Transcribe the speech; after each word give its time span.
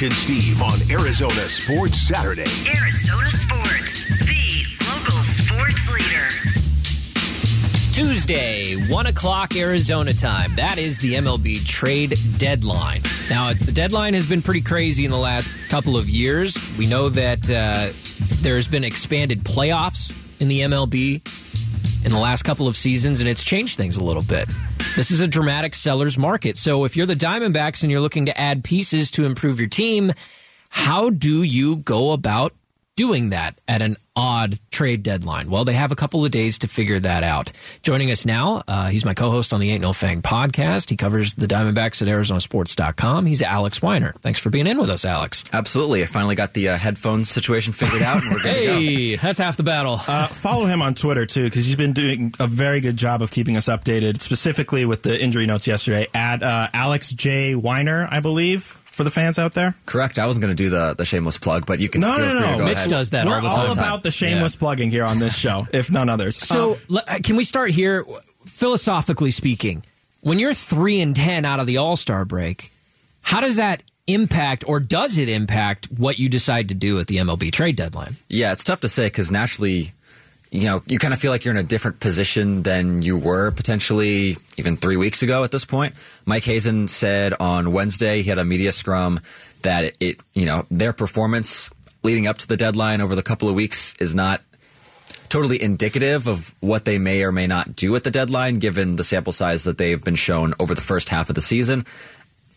Rich 0.00 0.12
and 0.12 0.20
Steve 0.20 0.62
on 0.62 0.78
Arizona 0.92 1.48
Sports 1.48 2.06
Saturday. 2.06 2.42
Arizona 2.42 3.30
Sports, 3.32 4.06
the 4.26 4.64
local 4.86 5.24
sports 5.24 5.88
leader. 5.90 6.28
Tuesday, 7.92 8.76
1 8.76 9.06
o'clock 9.06 9.56
Arizona 9.56 10.14
time. 10.14 10.54
That 10.54 10.78
is 10.78 11.00
the 11.00 11.14
MLB 11.14 11.66
trade 11.66 12.16
deadline. 12.36 13.02
Now, 13.28 13.54
the 13.54 13.72
deadline 13.72 14.14
has 14.14 14.24
been 14.24 14.40
pretty 14.40 14.60
crazy 14.60 15.04
in 15.04 15.10
the 15.10 15.18
last 15.18 15.48
couple 15.68 15.96
of 15.96 16.08
years. 16.08 16.56
We 16.78 16.86
know 16.86 17.08
that 17.08 17.50
uh, 17.50 17.92
there's 18.36 18.68
been 18.68 18.84
expanded 18.84 19.42
playoffs 19.42 20.14
in 20.38 20.46
the 20.46 20.60
MLB 20.60 21.26
in 22.04 22.12
the 22.12 22.20
last 22.20 22.44
couple 22.44 22.68
of 22.68 22.76
seasons, 22.76 23.18
and 23.18 23.28
it's 23.28 23.42
changed 23.42 23.76
things 23.76 23.96
a 23.96 24.04
little 24.04 24.22
bit. 24.22 24.48
This 24.96 25.10
is 25.10 25.20
a 25.20 25.28
dramatic 25.28 25.74
seller's 25.74 26.18
market. 26.18 26.56
So 26.56 26.84
if 26.84 26.96
you're 26.96 27.06
the 27.06 27.14
Diamondbacks 27.14 27.82
and 27.82 27.90
you're 27.90 28.00
looking 28.00 28.26
to 28.26 28.38
add 28.38 28.64
pieces 28.64 29.10
to 29.12 29.24
improve 29.24 29.60
your 29.60 29.68
team, 29.68 30.12
how 30.70 31.10
do 31.10 31.42
you 31.42 31.76
go 31.76 32.12
about 32.12 32.52
doing 32.98 33.30
that 33.30 33.56
at 33.68 33.80
an 33.80 33.96
odd 34.16 34.58
trade 34.72 35.04
deadline? 35.04 35.48
Well, 35.48 35.64
they 35.64 35.74
have 35.74 35.92
a 35.92 35.94
couple 35.94 36.24
of 36.24 36.32
days 36.32 36.58
to 36.58 36.66
figure 36.68 36.98
that 36.98 37.22
out. 37.22 37.52
Joining 37.82 38.10
us 38.10 38.26
now, 38.26 38.64
uh, 38.66 38.88
he's 38.88 39.04
my 39.04 39.14
co-host 39.14 39.52
on 39.52 39.60
the 39.60 39.70
Ain't 39.70 39.82
No 39.82 39.92
Fang 39.92 40.20
podcast. 40.20 40.90
He 40.90 40.96
covers 40.96 41.34
the 41.34 41.46
Diamondbacks 41.46 42.02
at 42.02 42.08
ArizonaSports.com. 42.08 43.24
He's 43.26 43.40
Alex 43.40 43.80
Weiner. 43.80 44.14
Thanks 44.20 44.40
for 44.40 44.50
being 44.50 44.66
in 44.66 44.78
with 44.78 44.90
us, 44.90 45.04
Alex. 45.04 45.44
Absolutely. 45.52 46.02
I 46.02 46.06
finally 46.06 46.34
got 46.34 46.54
the 46.54 46.70
uh, 46.70 46.76
headphones 46.76 47.30
situation 47.30 47.72
figured 47.72 48.02
out, 48.02 48.20
and 48.20 48.32
we're 48.32 48.42
good 48.42 48.56
to 48.56 48.64
go. 48.66 48.72
Hey, 48.80 49.14
that's 49.14 49.38
half 49.38 49.56
the 49.56 49.62
battle. 49.62 50.00
Uh, 50.08 50.26
follow 50.26 50.66
him 50.66 50.82
on 50.82 50.94
Twitter 50.94 51.24
too, 51.24 51.44
because 51.44 51.66
he's 51.66 51.76
been 51.76 51.92
doing 51.92 52.34
a 52.40 52.48
very 52.48 52.80
good 52.80 52.96
job 52.96 53.22
of 53.22 53.30
keeping 53.30 53.56
us 53.56 53.66
updated, 53.68 54.20
specifically 54.20 54.84
with 54.84 55.04
the 55.04 55.16
injury 55.22 55.46
notes 55.46 55.68
yesterday. 55.68 56.08
At 56.14 56.42
uh, 56.42 56.66
Alex 56.74 57.12
J 57.12 57.54
Weiner, 57.54 58.08
I 58.10 58.18
believe, 58.18 58.82
for 58.98 59.04
the 59.04 59.10
fans 59.10 59.38
out 59.38 59.54
there. 59.54 59.74
Correct. 59.86 60.18
I 60.18 60.26
wasn't 60.26 60.42
going 60.42 60.54
to 60.54 60.62
do 60.62 60.68
the, 60.68 60.92
the 60.92 61.06
shameless 61.06 61.38
plug, 61.38 61.64
but 61.64 61.78
you 61.80 61.88
can 61.88 62.02
No, 62.02 62.14
feel 62.16 62.26
no, 62.26 62.30
free 62.32 62.40
no. 62.40 62.52
to 62.52 62.58
go 62.58 62.64
Mitch 62.66 62.76
ahead. 62.76 62.90
does 62.90 63.10
that 63.10 63.26
We're 63.26 63.36
all 63.36 63.40
the 63.42 63.48
all 63.48 63.72
about 63.72 64.02
the 64.02 64.10
shameless 64.10 64.56
plugging 64.56 64.90
here 64.90 65.04
on 65.04 65.18
this 65.20 65.34
show, 65.36 65.66
if 65.72 65.90
none 65.90 66.08
others. 66.10 66.36
So, 66.36 66.72
Um, 66.72 66.78
le- 66.88 67.04
uh, 67.08 67.18
can 67.22 67.36
we 67.36 67.44
start 67.44 67.70
here? 67.70 68.04
Philosophically 68.44 69.30
speaking, 69.30 69.84
when 70.20 70.38
you're 70.38 70.52
three 70.54 71.00
and 71.00 71.14
ten 71.14 71.44
out 71.44 71.60
of 71.60 71.66
the 71.66 71.76
All 71.76 71.96
Star 71.96 72.24
break, 72.24 72.72
how 73.22 73.40
does 73.40 73.56
that 73.56 73.82
impact, 74.06 74.64
or 74.66 74.80
does 74.80 75.18
it 75.18 75.28
impact 75.28 75.86
what 75.96 76.18
you 76.18 76.28
decide 76.28 76.68
to 76.68 76.74
do 76.74 76.98
at 76.98 77.06
the 77.06 77.18
MLB 77.18 77.52
trade 77.52 77.76
deadline? 77.76 78.16
Yeah, 78.28 78.52
it's 78.52 78.64
tough 78.64 78.80
to 78.80 78.88
say 78.88 79.06
because 79.06 79.30
naturally, 79.30 79.92
you 80.50 80.64
know, 80.64 80.82
you 80.86 80.98
kind 80.98 81.12
of 81.12 81.20
feel 81.20 81.30
like 81.30 81.44
you're 81.44 81.54
in 81.54 81.60
a 81.60 81.66
different 81.66 82.00
position 82.00 82.62
than 82.62 83.02
you 83.02 83.18
were 83.18 83.50
potentially 83.50 84.36
even 84.56 84.76
three 84.76 84.96
weeks 84.96 85.22
ago 85.22 85.44
at 85.44 85.50
this 85.50 85.64
point. 85.64 85.94
Mike 86.24 86.44
Hazen 86.44 86.88
said 86.88 87.34
on 87.38 87.72
Wednesday, 87.72 88.22
he 88.22 88.30
had 88.30 88.38
a 88.38 88.44
media 88.44 88.72
scrum 88.72 89.20
that 89.62 89.96
it, 90.00 90.20
you 90.34 90.46
know, 90.46 90.66
their 90.70 90.92
performance 90.92 91.70
leading 92.02 92.26
up 92.26 92.38
to 92.38 92.48
the 92.48 92.56
deadline 92.56 93.00
over 93.00 93.14
the 93.14 93.22
couple 93.22 93.48
of 93.48 93.54
weeks 93.54 93.94
is 94.00 94.14
not 94.14 94.40
totally 95.28 95.60
indicative 95.62 96.26
of 96.26 96.54
what 96.60 96.86
they 96.86 96.96
may 96.96 97.22
or 97.22 97.32
may 97.32 97.46
not 97.46 97.76
do 97.76 97.94
at 97.94 98.04
the 98.04 98.10
deadline, 98.10 98.58
given 98.58 98.96
the 98.96 99.04
sample 99.04 99.32
size 99.32 99.64
that 99.64 99.76
they've 99.76 100.02
been 100.02 100.14
shown 100.14 100.54
over 100.58 100.74
the 100.74 100.80
first 100.80 101.10
half 101.10 101.28
of 101.28 101.34
the 101.34 101.42
season. 101.42 101.84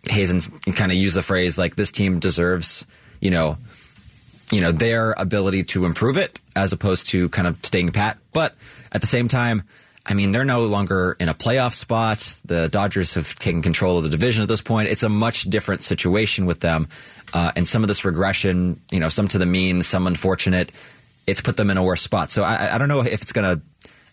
Hazen 0.09 0.39
kind 0.75 0.92
of 0.92 0.97
used 0.97 1.16
the 1.16 1.22
phrase 1.22 1.58
like 1.58 1.75
this 1.75 1.92
team 1.92 2.19
deserves, 2.19 2.86
you 3.19 3.30
know, 3.30 3.58
you 4.52 4.62
know 4.62 4.72
their 4.72 5.14
ability 5.14 5.64
to 5.64 5.86
improve 5.86 6.17
it 6.17 6.39
as 6.56 6.74
opposed 6.74 7.08
to 7.08 7.30
kind 7.30 7.48
of 7.48 7.64
staying 7.66 7.92
pat. 7.92 8.18
But 8.34 8.56
at 8.92 9.02
the 9.02 9.08
same 9.08 9.28
time, 9.28 9.64
I 10.06 10.14
mean 10.14 10.32
they're 10.32 10.46
no 10.46 10.66
longer 10.66 11.16
in 11.20 11.30
a 11.30 11.34
playoff 11.34 11.74
spot. 11.74 12.36
The 12.46 12.70
Dodgers 12.70 13.14
have 13.14 13.36
taken 13.36 13.62
control 13.62 13.98
of 13.98 14.04
the 14.04 14.10
division 14.10 14.42
at 14.42 14.48
this 14.48 14.62
point. 14.62 14.90
It's 14.90 15.04
a 15.04 15.10
much 15.10 15.44
different 15.44 15.84
situation 15.84 16.46
with 16.46 16.60
them, 16.60 16.88
uh, 17.34 17.52
and 17.56 17.68
some 17.68 17.84
of 17.84 17.88
this 17.88 18.04
regression, 18.04 18.82
you 18.92 19.00
know, 19.00 19.10
some 19.10 19.28
to 19.30 19.38
the 19.38 19.46
mean, 19.46 19.84
some 19.84 20.08
unfortunate, 20.08 20.72
it's 21.28 21.42
put 21.42 21.58
them 21.58 21.70
in 21.70 21.78
a 21.78 21.84
worse 21.84 22.02
spot. 22.02 22.31
So 22.31 22.44
I, 22.44 22.75
I 22.75 22.78
don't 22.78 22.88
know 22.88 23.02
if 23.02 23.22
it's 23.22 23.31
going 23.31 23.56
to 23.56 23.62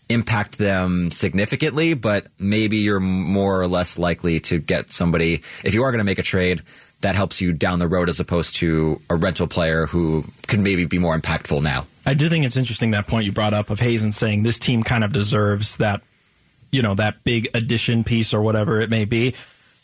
impact 0.08 0.58
them 0.58 1.10
significantly, 1.10 1.94
but 1.94 2.26
maybe 2.38 2.78
you're 2.78 3.00
more 3.00 3.60
or 3.60 3.66
less 3.66 3.98
likely 3.98 4.40
to 4.40 4.58
get 4.58 4.90
somebody 4.90 5.42
if 5.64 5.74
you 5.74 5.82
are 5.82 5.90
going 5.90 5.98
to 5.98 6.04
make 6.04 6.18
a 6.18 6.22
trade 6.22 6.62
that 7.00 7.14
helps 7.14 7.40
you 7.40 7.52
down 7.52 7.78
the 7.78 7.88
road 7.88 8.08
as 8.08 8.18
opposed 8.18 8.56
to 8.56 9.00
a 9.10 9.16
rental 9.16 9.46
player 9.46 9.86
who 9.86 10.24
could 10.46 10.60
maybe 10.60 10.84
be 10.84 10.98
more 10.98 11.16
impactful 11.16 11.62
now. 11.62 11.86
I 12.08 12.14
do 12.14 12.30
think 12.30 12.46
it's 12.46 12.56
interesting 12.56 12.92
that 12.92 13.06
point 13.06 13.26
you 13.26 13.32
brought 13.32 13.52
up 13.52 13.68
of 13.68 13.80
Hazen 13.80 14.12
saying 14.12 14.42
this 14.42 14.58
team 14.58 14.82
kind 14.82 15.04
of 15.04 15.12
deserves 15.12 15.76
that, 15.76 16.00
you 16.72 16.80
know, 16.80 16.94
that 16.94 17.22
big 17.22 17.50
addition 17.52 18.02
piece 18.02 18.32
or 18.32 18.40
whatever 18.40 18.80
it 18.80 18.88
may 18.88 19.04
be. 19.04 19.34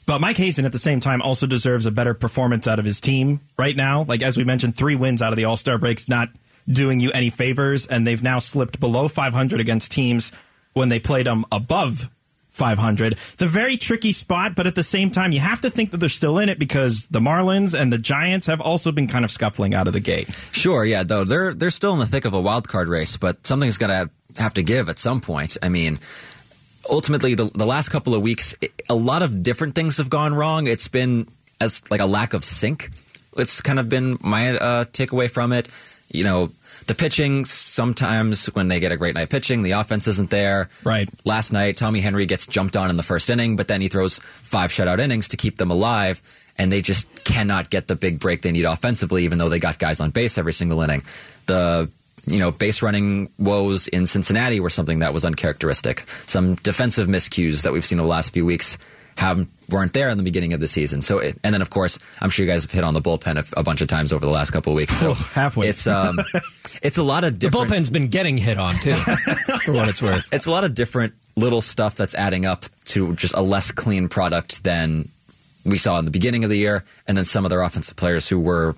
But 0.07 0.23
Mike 0.23 0.39
Hazen 0.39 0.65
at 0.65 0.73
the 0.73 0.79
same 0.79 1.01
time 1.01 1.21
also 1.21 1.47
deserves 1.47 1.85
a 1.85 1.91
better 1.91 2.15
performance 2.15 2.67
out 2.67 2.79
of 2.79 2.87
his 2.87 2.99
team 2.99 3.43
right 3.59 3.77
now. 3.77 4.05
Like 4.05 4.23
as 4.23 4.39
we 4.39 4.45
mentioned, 4.45 4.75
three 4.75 4.97
wins 4.97 5.21
out 5.21 5.35
of 5.35 5.37
the 5.37 5.45
All 5.45 5.59
Star 5.59 5.77
breaks, 5.77 6.09
not 6.09 6.31
doing 6.67 6.99
you 6.99 7.11
any 7.13 7.29
favors, 7.29 7.87
and 7.87 8.07
they've 8.07 8.23
now 8.23 8.39
slipped 8.39 8.81
below 8.81 9.07
500 9.07 9.61
against 9.61 9.93
teams 9.93 10.33
when 10.73 10.89
they 10.89 11.01
played 11.01 11.27
them 11.27 11.45
above 11.53 12.09
500. 12.55 13.15
It's 13.15 13.43
a 13.43 13.49
very 13.49 13.77
tricky 13.77 14.13
spot, 14.13 14.55
but 14.55 14.69
at 14.69 14.77
the 14.77 14.85
same 14.85 15.11
time, 15.11 15.33
you 15.33 15.41
have 15.41 15.61
to 15.63 15.71
think 15.71 15.91
that 15.91 15.97
they're 15.97 16.09
still 16.09 16.39
in 16.39 16.49
it 16.49 16.57
because 16.57 17.07
the 17.09 17.19
Marlins 17.19 17.79
and 17.79 17.93
the 17.93 17.99
Giants 17.99 18.47
have 18.47 18.61
also 18.61 18.93
been 18.93 19.09
kind 19.09 19.25
of 19.25 19.33
scuffling 19.33 19.75
out 19.75 19.89
of 19.89 19.93
the 19.93 20.01
gate. 20.01 20.29
Sure, 20.53 20.85
yeah, 20.85 21.03
though 21.03 21.25
they're 21.25 21.53
they're 21.53 21.71
still 21.71 21.93
in 21.93 21.99
the 21.99 22.07
thick 22.07 22.25
of 22.25 22.33
a 22.33 22.41
wild 22.41 22.69
card 22.69 22.89
race, 22.89 23.17
but 23.17 23.45
something's 23.45 23.77
going 23.77 23.91
to 23.91 24.41
have 24.41 24.55
to 24.55 24.63
give 24.63 24.89
at 24.89 25.01
some 25.01 25.21
point. 25.21 25.57
I 25.63 25.69
mean, 25.69 25.99
ultimately, 26.89 27.35
the 27.35 27.51
the 27.55 27.67
last 27.67 27.89
couple 27.89 28.15
of 28.15 28.23
weeks, 28.23 28.55
a 28.89 28.95
lot 28.95 29.23
of 29.23 29.43
different 29.43 29.75
things 29.75 29.97
have 29.97 30.09
gone 30.09 30.33
wrong. 30.33 30.69
It's 30.69 30.87
been 30.87 31.27
as 31.61 31.83
like 31.91 32.01
a 32.01 32.07
lack 32.07 32.35
of 32.35 32.45
sync. 32.45 32.91
It's 33.37 33.61
kind 33.61 33.81
of 33.81 33.89
been 33.89 34.17
my 34.21 34.57
uh, 34.57 34.85
takeaway 34.85 35.29
from 35.29 35.53
it. 35.53 35.69
You 36.11 36.25
know, 36.25 36.51
the 36.87 36.95
pitching 36.95 37.45
sometimes 37.45 38.47
when 38.47 38.69
they 38.69 38.81
get 38.81 38.93
a 38.93 38.97
great 38.97 39.15
night 39.15 39.31
pitching, 39.31 39.63
the 39.63 39.73
offense 39.73 40.07
isn't 40.07 40.31
there. 40.31 40.69
Right. 40.85 41.09
Last 41.25 41.53
night, 41.53 41.77
Tommy 41.77 42.01
Henry 42.01 42.27
gets 42.27 42.47
jumped 42.47 42.77
on 42.77 42.91
in 42.91 42.97
the 42.97 43.03
first 43.03 43.31
inning, 43.31 43.57
but 43.57 43.69
then 43.69 43.81
he 43.81 43.89
throws 43.89 44.19
five 44.43 44.71
shutout 44.71 45.01
innings 45.01 45.29
to 45.29 45.37
keep 45.37 45.57
them 45.57 45.71
alive, 45.71 46.23
and 46.59 46.71
they 46.71 46.83
just 46.83 47.25
cannot 47.25 47.71
get 47.71 47.89
the 47.89 47.97
big 47.97 48.21
break 48.21 48.43
they 48.43 48.53
need 48.53 48.65
offensively, 48.65 49.25
even 49.25 49.39
though 49.39 49.49
they 49.49 49.59
got 49.59 49.79
guys 49.79 50.01
on 50.01 50.11
base 50.11 50.39
every 50.39 50.53
single 50.53 50.81
inning. 50.83 51.03
The 51.47 51.91
you 52.27 52.39
know 52.39 52.51
base 52.51 52.83
running 52.83 53.31
woes 53.39 53.89
in 53.89 54.07
Cincinnati 54.07 54.61
were 54.61 54.71
something 54.71 55.01
that 55.01 55.13
was 55.13 55.25
uncharacteristic. 55.25 56.05
Some 56.27 56.55
defensive 56.57 57.09
miscues 57.09 57.63
that 57.63 57.73
we've 57.73 57.85
seen 57.85 57.99
over 57.99 58.07
the 58.07 58.11
last 58.11 58.33
few 58.33 58.47
weeks 58.47 58.79
have 59.17 59.47
weren't 59.71 59.93
there 59.95 60.09
in 60.11 60.19
the 60.19 60.25
beginning 60.25 60.53
of 60.53 60.61
the 60.61 60.69
season. 60.69 61.01
So, 61.03 61.19
it, 61.19 61.39
and 61.43 61.55
then 61.55 61.63
of 61.63 61.71
course, 61.71 61.99
I'm 62.21 62.29
sure 62.31 62.45
you 62.45 62.51
guys 62.53 62.63
have 62.65 62.71
hit 62.73 62.85
on 62.85 62.95
the 62.95 63.01
bullpen 63.01 63.37
a, 63.57 63.61
a 63.61 63.63
bunch 63.63 63.81
of 63.81 63.89
times 63.89 64.13
over 64.13 64.25
the 64.27 64.31
last 64.33 64.51
couple 64.51 64.73
of 64.73 64.77
weeks. 64.77 64.97
So 64.99 65.11
Oh, 65.11 65.15
halfway. 65.15 65.69
It's 65.69 65.87
um, 65.87 66.19
it's 66.83 66.99
a 66.99 67.03
lot 67.03 67.25
of 67.25 67.35
The 67.35 67.39
different. 67.51 67.71
bullpen's 67.71 67.91
been 67.91 68.09
getting 68.09 68.37
hit 68.39 68.59
on 68.59 68.75
too, 68.75 68.93
for 69.65 69.73
what 69.73 69.89
it's 69.89 70.03
worth. 70.03 70.29
it's 70.33 70.47
a 70.47 70.51
lot 70.51 70.65
of 70.65 70.75
different 70.75 71.15
little 71.37 71.61
stuff 71.63 71.95
that's 71.97 72.15
adding 72.15 72.45
up 72.47 72.65
to 72.87 73.15
just 73.15 73.35
a 73.35 73.41
less 73.43 73.71
clean 73.71 74.09
product 74.09 74.63
than 74.65 75.09
we 75.65 75.79
saw 75.79 75.99
in 75.99 76.05
the 76.05 76.11
beginning 76.11 76.45
of 76.45 76.51
the 76.51 76.59
year, 76.59 76.85
and 77.09 77.17
then 77.17 77.25
some 77.25 77.45
of 77.47 77.51
their 77.51 77.63
offensive 77.63 77.97
players 77.97 78.29
who 78.29 78.39
were 78.39 78.75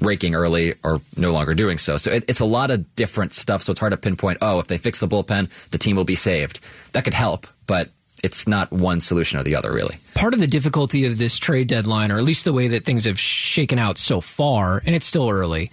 raking 0.00 0.34
early 0.34 0.74
are 0.82 0.98
no 1.16 1.32
longer 1.32 1.54
doing 1.54 1.76
so. 1.78 1.96
So 1.96 2.10
it, 2.10 2.24
it's 2.26 2.40
a 2.40 2.44
lot 2.44 2.70
of 2.70 2.94
different 2.96 3.32
stuff. 3.32 3.62
So 3.62 3.70
it's 3.72 3.78
hard 3.80 3.90
to 3.92 3.96
pinpoint. 3.96 4.38
Oh, 4.40 4.58
if 4.58 4.66
they 4.66 4.78
fix 4.78 4.98
the 5.00 5.06
bullpen, 5.08 5.48
the 5.70 5.78
team 5.78 5.94
will 5.96 6.04
be 6.04 6.14
saved. 6.14 6.58
That 6.92 7.04
could 7.04 7.14
help, 7.14 7.46
but 7.66 7.90
it's 8.22 8.46
not 8.46 8.70
one 8.70 9.00
solution 9.00 9.38
or 9.38 9.42
the 9.42 9.56
other, 9.56 9.72
really. 9.72 9.96
Part 10.14 10.34
of 10.34 10.40
the 10.40 10.46
difficulty 10.46 11.04
of 11.04 11.18
this 11.18 11.38
trade 11.38 11.68
deadline, 11.68 12.12
or 12.12 12.18
at 12.18 12.24
least 12.24 12.44
the 12.44 12.52
way 12.52 12.68
that 12.68 12.84
things 12.84 13.04
have 13.04 13.18
shaken 13.18 13.78
out 13.78 13.98
so 13.98 14.20
far, 14.20 14.82
and 14.86 14.94
it's 14.94 15.06
still 15.06 15.28
early, 15.28 15.70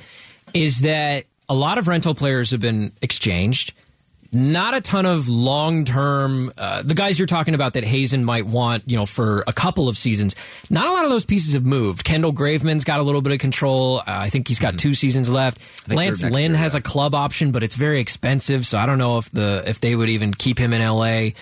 is 0.53 0.81
that 0.81 1.25
a 1.47 1.53
lot 1.53 1.77
of 1.77 1.87
rental 1.87 2.15
players 2.15 2.51
have 2.51 2.59
been 2.59 2.91
exchanged. 3.01 3.73
Not 4.31 4.75
a 4.75 4.81
ton 4.81 5.07
of 5.07 5.27
long 5.27 5.85
term. 5.85 6.53
Uh, 6.55 6.83
the 6.83 6.93
guys 6.93 7.17
you're 7.17 7.25
talking 7.25 7.55
about 7.55 7.73
that 7.73 7.83
Hazen 7.83 8.23
might 8.23 8.45
want, 8.45 8.83
you 8.87 8.95
know, 8.95 9.07
for 9.07 9.43
a 9.47 9.53
couple 9.53 9.89
of 9.89 9.97
seasons. 9.97 10.35
Not 10.69 10.87
a 10.87 10.91
lot 10.91 11.03
of 11.03 11.09
those 11.09 11.25
pieces 11.25 11.55
have 11.55 11.65
moved. 11.65 12.03
Kendall 12.03 12.31
Graveman's 12.31 12.83
got 12.83 12.99
a 12.99 13.01
little 13.01 13.23
bit 13.23 13.33
of 13.33 13.39
control. 13.39 14.01
Uh, 14.01 14.03
I 14.05 14.29
think 14.29 14.47
he's 14.47 14.59
got 14.59 14.77
two 14.77 14.93
seasons 14.93 15.31
left. 15.31 15.59
Lance 15.89 16.21
Lynn 16.21 16.51
year, 16.51 16.59
has 16.59 16.75
yeah. 16.75 16.79
a 16.79 16.81
club 16.83 17.15
option, 17.15 17.51
but 17.51 17.63
it's 17.63 17.73
very 17.73 17.99
expensive. 17.99 18.67
So 18.67 18.77
I 18.77 18.85
don't 18.85 18.99
know 18.99 19.17
if 19.17 19.31
the 19.31 19.63
if 19.65 19.79
they 19.79 19.95
would 19.95 20.09
even 20.09 20.31
keep 20.31 20.59
him 20.59 20.73
in 20.73 20.81
L.A. 20.81 21.33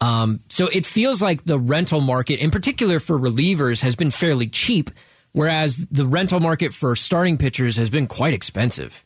Um, 0.00 0.40
so 0.48 0.66
it 0.66 0.86
feels 0.86 1.20
like 1.20 1.44
the 1.44 1.58
rental 1.58 2.00
market, 2.00 2.40
in 2.40 2.50
particular 2.50 3.00
for 3.00 3.18
relievers, 3.18 3.80
has 3.82 3.96
been 3.96 4.10
fairly 4.10 4.46
cheap, 4.46 4.90
whereas 5.32 5.86
the 5.90 6.06
rental 6.06 6.40
market 6.40 6.72
for 6.72 6.96
starting 6.96 7.36
pitchers 7.36 7.76
has 7.76 7.90
been 7.90 8.06
quite 8.06 8.32
expensive. 8.32 9.04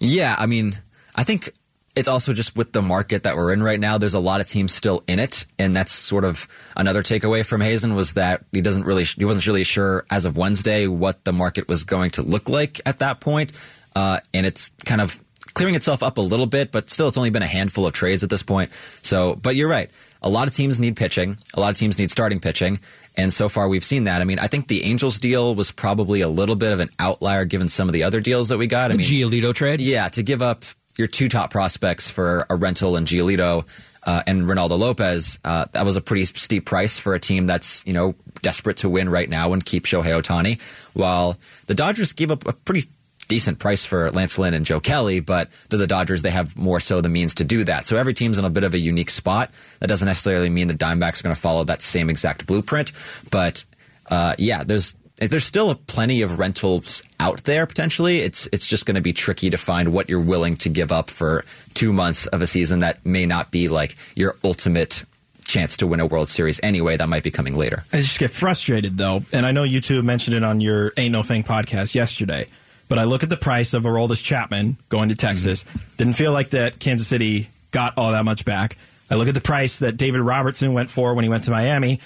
Yeah, 0.00 0.34
I 0.38 0.46
mean, 0.46 0.78
I 1.14 1.24
think 1.24 1.52
it's 1.94 2.08
also 2.08 2.34
just 2.34 2.54
with 2.54 2.72
the 2.72 2.82
market 2.82 3.22
that 3.22 3.36
we're 3.36 3.52
in 3.52 3.62
right 3.62 3.80
now. 3.80 3.96
There's 3.96 4.14
a 4.14 4.20
lot 4.20 4.40
of 4.40 4.46
teams 4.46 4.72
still 4.72 5.02
in 5.06 5.18
it, 5.18 5.46
and 5.58 5.74
that's 5.74 5.92
sort 5.92 6.24
of 6.24 6.46
another 6.76 7.02
takeaway 7.02 7.44
from 7.44 7.60
Hazen 7.62 7.94
was 7.94 8.12
that 8.14 8.44
he 8.52 8.60
doesn't 8.60 8.84
really, 8.84 9.04
he 9.04 9.24
wasn't 9.24 9.46
really 9.46 9.64
sure 9.64 10.04
as 10.10 10.26
of 10.26 10.36
Wednesday 10.36 10.86
what 10.86 11.24
the 11.24 11.32
market 11.32 11.68
was 11.68 11.84
going 11.84 12.10
to 12.12 12.22
look 12.22 12.48
like 12.48 12.80
at 12.84 12.98
that 12.98 13.20
point, 13.20 13.52
uh, 13.94 14.20
and 14.34 14.44
it's 14.44 14.70
kind 14.84 15.00
of 15.00 15.22
clearing 15.56 15.74
itself 15.74 16.02
up 16.02 16.18
a 16.18 16.20
little 16.20 16.46
bit, 16.46 16.70
but 16.70 16.88
still, 16.90 17.08
it's 17.08 17.16
only 17.16 17.30
been 17.30 17.42
a 17.42 17.46
handful 17.46 17.86
of 17.86 17.92
trades 17.94 18.22
at 18.22 18.30
this 18.30 18.42
point. 18.42 18.72
So, 19.02 19.34
but 19.36 19.56
you're 19.56 19.68
right. 19.68 19.90
a 20.22 20.28
lot 20.28 20.46
of 20.48 20.54
teams 20.54 20.78
need 20.78 20.96
pitching. 20.96 21.38
A 21.54 21.60
lot 21.60 21.70
of 21.70 21.76
teams 21.76 21.98
need 21.98 22.10
starting 22.10 22.40
pitching. 22.40 22.78
And 23.16 23.32
so 23.32 23.48
far 23.48 23.66
we've 23.68 23.82
seen 23.84 24.04
that. 24.04 24.20
I 24.20 24.24
mean, 24.24 24.38
I 24.38 24.46
think 24.48 24.68
the 24.68 24.84
Angels 24.84 25.18
deal 25.18 25.54
was 25.54 25.70
probably 25.72 26.20
a 26.20 26.28
little 26.28 26.56
bit 26.56 26.72
of 26.72 26.80
an 26.80 26.90
outlier 26.98 27.44
given 27.46 27.68
some 27.68 27.88
of 27.88 27.94
the 27.94 28.02
other 28.04 28.20
deals 28.20 28.50
that 28.50 28.58
we 28.58 28.66
got. 28.66 28.90
I 28.90 28.94
The 28.96 28.98
mean, 28.98 29.06
Giolito 29.30 29.54
trade? 29.54 29.80
yeah, 29.80 30.08
to 30.10 30.22
give 30.22 30.42
up 30.42 30.64
your 30.98 31.06
two 31.08 31.28
top 31.28 31.50
prospects 31.50 32.10
for 32.10 32.46
a 32.50 32.56
rental 32.56 32.96
and 32.96 33.06
Giolito 33.06 33.64
uh, 34.04 34.22
and 34.26 34.42
Reynaldo 34.42 34.78
Lopez, 34.78 35.38
uh, 35.44 35.66
that 35.72 35.84
was 35.84 35.96
a 35.96 36.00
pretty 36.00 36.24
steep 36.26 36.64
price 36.66 36.98
for 36.98 37.14
a 37.14 37.20
team 37.20 37.46
that's 37.46 37.84
you 37.86 37.92
know 37.92 38.14
desperate 38.42 38.76
to 38.78 38.88
win 38.88 39.08
right 39.08 39.28
now 39.28 39.52
and 39.52 39.64
keep 39.64 39.84
Shohei 39.84 40.20
Ohtani. 40.20 40.60
While 40.94 41.36
the 41.66 41.74
Dodgers 41.74 42.12
gave 42.12 42.30
up 42.30 42.46
a 42.46 42.52
pretty 42.52 42.88
decent 43.28 43.58
price 43.58 43.84
for 43.84 44.10
Lance 44.10 44.38
Lynn 44.38 44.54
and 44.54 44.64
Joe 44.64 44.80
Kelly, 44.80 45.20
but 45.20 45.50
they're 45.68 45.78
the 45.78 45.86
Dodgers. 45.86 46.22
They 46.22 46.30
have 46.30 46.56
more 46.56 46.80
so 46.80 47.00
the 47.00 47.08
means 47.08 47.34
to 47.34 47.44
do 47.44 47.64
that. 47.64 47.86
So 47.86 47.96
every 47.96 48.14
team's 48.14 48.38
in 48.38 48.44
a 48.44 48.50
bit 48.50 48.64
of 48.64 48.74
a 48.74 48.78
unique 48.78 49.10
spot. 49.10 49.50
That 49.80 49.88
doesn't 49.88 50.06
necessarily 50.06 50.50
mean 50.50 50.68
the 50.68 50.74
Dimebacks 50.74 51.20
are 51.20 51.24
going 51.24 51.34
to 51.34 51.40
follow 51.40 51.64
that 51.64 51.82
same 51.82 52.10
exact 52.10 52.46
blueprint, 52.46 52.92
but 53.30 53.64
uh, 54.10 54.34
yeah, 54.38 54.64
there's 54.64 54.94
there's 55.18 55.44
still 55.44 55.74
plenty 55.74 56.20
of 56.22 56.38
rentals 56.38 57.02
out 57.18 57.44
there 57.44 57.66
potentially. 57.66 58.20
It's 58.20 58.48
it's 58.52 58.66
just 58.66 58.86
going 58.86 58.96
to 58.96 59.00
be 59.00 59.12
tricky 59.12 59.50
to 59.50 59.56
find 59.56 59.92
what 59.92 60.08
you're 60.08 60.22
willing 60.22 60.56
to 60.58 60.68
give 60.68 60.92
up 60.92 61.08
for 61.10 61.44
two 61.74 61.92
months 61.92 62.26
of 62.26 62.42
a 62.42 62.46
season 62.46 62.80
that 62.80 63.04
may 63.04 63.26
not 63.26 63.50
be 63.50 63.68
like 63.68 63.96
your 64.14 64.36
ultimate 64.44 65.04
chance 65.46 65.76
to 65.78 65.86
win 65.86 66.00
a 66.00 66.06
World 66.06 66.28
Series 66.28 66.60
anyway. 66.62 66.96
That 66.96 67.08
might 67.08 67.22
be 67.22 67.30
coming 67.30 67.54
later. 67.54 67.84
I 67.92 67.98
just 67.98 68.18
get 68.18 68.30
frustrated 68.30 68.98
though, 68.98 69.22
and 69.32 69.46
I 69.46 69.52
know 69.52 69.62
you 69.62 69.80
two 69.80 70.02
mentioned 70.02 70.36
it 70.36 70.44
on 70.44 70.60
your 70.60 70.92
Ain't 70.96 71.12
No 71.12 71.22
Thing 71.22 71.42
podcast 71.42 71.94
yesterday. 71.94 72.46
But 72.88 72.98
I 72.98 73.04
look 73.04 73.22
at 73.22 73.28
the 73.28 73.36
price 73.36 73.74
of 73.74 73.82
Aroldis 73.82 74.22
Chapman 74.22 74.76
going 74.88 75.08
to 75.08 75.16
Texas. 75.16 75.64
Didn't 75.96 76.14
feel 76.14 76.32
like 76.32 76.50
that 76.50 76.78
Kansas 76.78 77.08
City 77.08 77.48
got 77.72 77.98
all 77.98 78.12
that 78.12 78.24
much 78.24 78.44
back. 78.44 78.76
I 79.10 79.14
look 79.14 79.28
at 79.28 79.34
the 79.34 79.40
price 79.40 79.80
that 79.80 79.96
David 79.96 80.20
Robertson 80.20 80.72
went 80.72 80.90
for 80.90 81.14
when 81.14 81.24
he 81.24 81.28
went 81.28 81.44
to 81.44 81.50
Miami. 81.50 82.00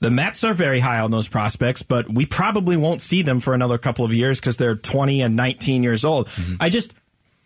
The 0.00 0.10
Mets 0.10 0.42
are 0.42 0.54
very 0.54 0.80
high 0.80 0.98
on 0.98 1.12
those 1.12 1.28
prospects, 1.28 1.82
but 1.82 2.12
we 2.12 2.26
probably 2.26 2.76
won't 2.76 3.00
see 3.00 3.22
them 3.22 3.38
for 3.38 3.54
another 3.54 3.78
couple 3.78 4.04
of 4.04 4.12
years 4.12 4.40
because 4.40 4.56
they're 4.56 4.74
20 4.74 5.22
and 5.22 5.36
19 5.36 5.84
years 5.84 6.04
old. 6.04 6.26
Mm-hmm. 6.26 6.54
I 6.60 6.70
just, 6.70 6.92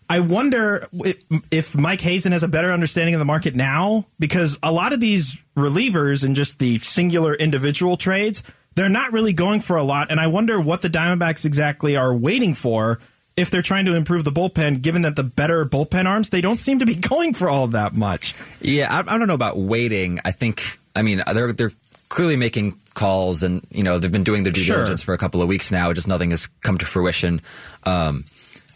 I 0.08 0.20
wonder 0.20 0.88
if, 0.92 1.22
if 1.50 1.76
Mike 1.76 2.00
Hazen 2.00 2.32
has 2.32 2.42
a 2.42 2.48
better 2.48 2.72
understanding 2.72 3.14
of 3.14 3.18
the 3.18 3.26
market 3.26 3.54
now 3.54 4.06
because 4.18 4.58
a 4.62 4.72
lot 4.72 4.94
of 4.94 5.00
these 5.00 5.36
relievers 5.54 6.24
and 6.24 6.34
just 6.34 6.58
the 6.58 6.78
singular 6.78 7.34
individual 7.34 7.98
trades, 7.98 8.42
they're 8.76 8.88
not 8.88 9.12
really 9.12 9.32
going 9.32 9.60
for 9.60 9.76
a 9.76 9.82
lot. 9.82 10.10
And 10.10 10.20
I 10.20 10.28
wonder 10.28 10.60
what 10.60 10.82
the 10.82 10.88
Diamondbacks 10.88 11.44
exactly 11.44 11.96
are 11.96 12.14
waiting 12.14 12.54
for 12.54 13.00
if 13.36 13.50
they're 13.50 13.62
trying 13.62 13.84
to 13.86 13.94
improve 13.94 14.24
the 14.24 14.30
bullpen, 14.32 14.80
given 14.82 15.02
that 15.02 15.16
the 15.16 15.22
better 15.24 15.64
bullpen 15.66 16.06
arms, 16.06 16.30
they 16.30 16.40
don't 16.40 16.58
seem 16.58 16.78
to 16.78 16.86
be 16.86 16.94
going 17.10 17.34
for 17.34 17.48
all 17.50 17.66
that 17.68 17.92
much. 17.94 18.34
Yeah, 18.60 18.86
I, 18.90 19.00
I 19.00 19.18
don't 19.18 19.26
know 19.26 19.34
about 19.34 19.58
waiting. 19.58 20.20
I 20.24 20.30
think, 20.30 20.62
I 20.94 21.02
mean, 21.02 21.22
they're 21.34 21.52
they're 21.52 21.72
clearly 22.08 22.36
making 22.36 22.78
calls, 22.94 23.42
and 23.42 23.66
you 23.70 23.82
know 23.82 23.98
they've 23.98 24.12
been 24.12 24.24
doing 24.24 24.42
their 24.44 24.52
due 24.52 24.60
Sure. 24.62 24.76
diligence 24.76 25.02
for 25.02 25.12
a 25.12 25.18
couple 25.18 25.42
of 25.42 25.48
weeks 25.48 25.70
now. 25.72 25.92
Just 25.92 26.08
nothing 26.08 26.30
has 26.30 26.46
come 26.62 26.78
to 26.78 26.86
fruition. 26.86 27.42
Um, 27.84 28.24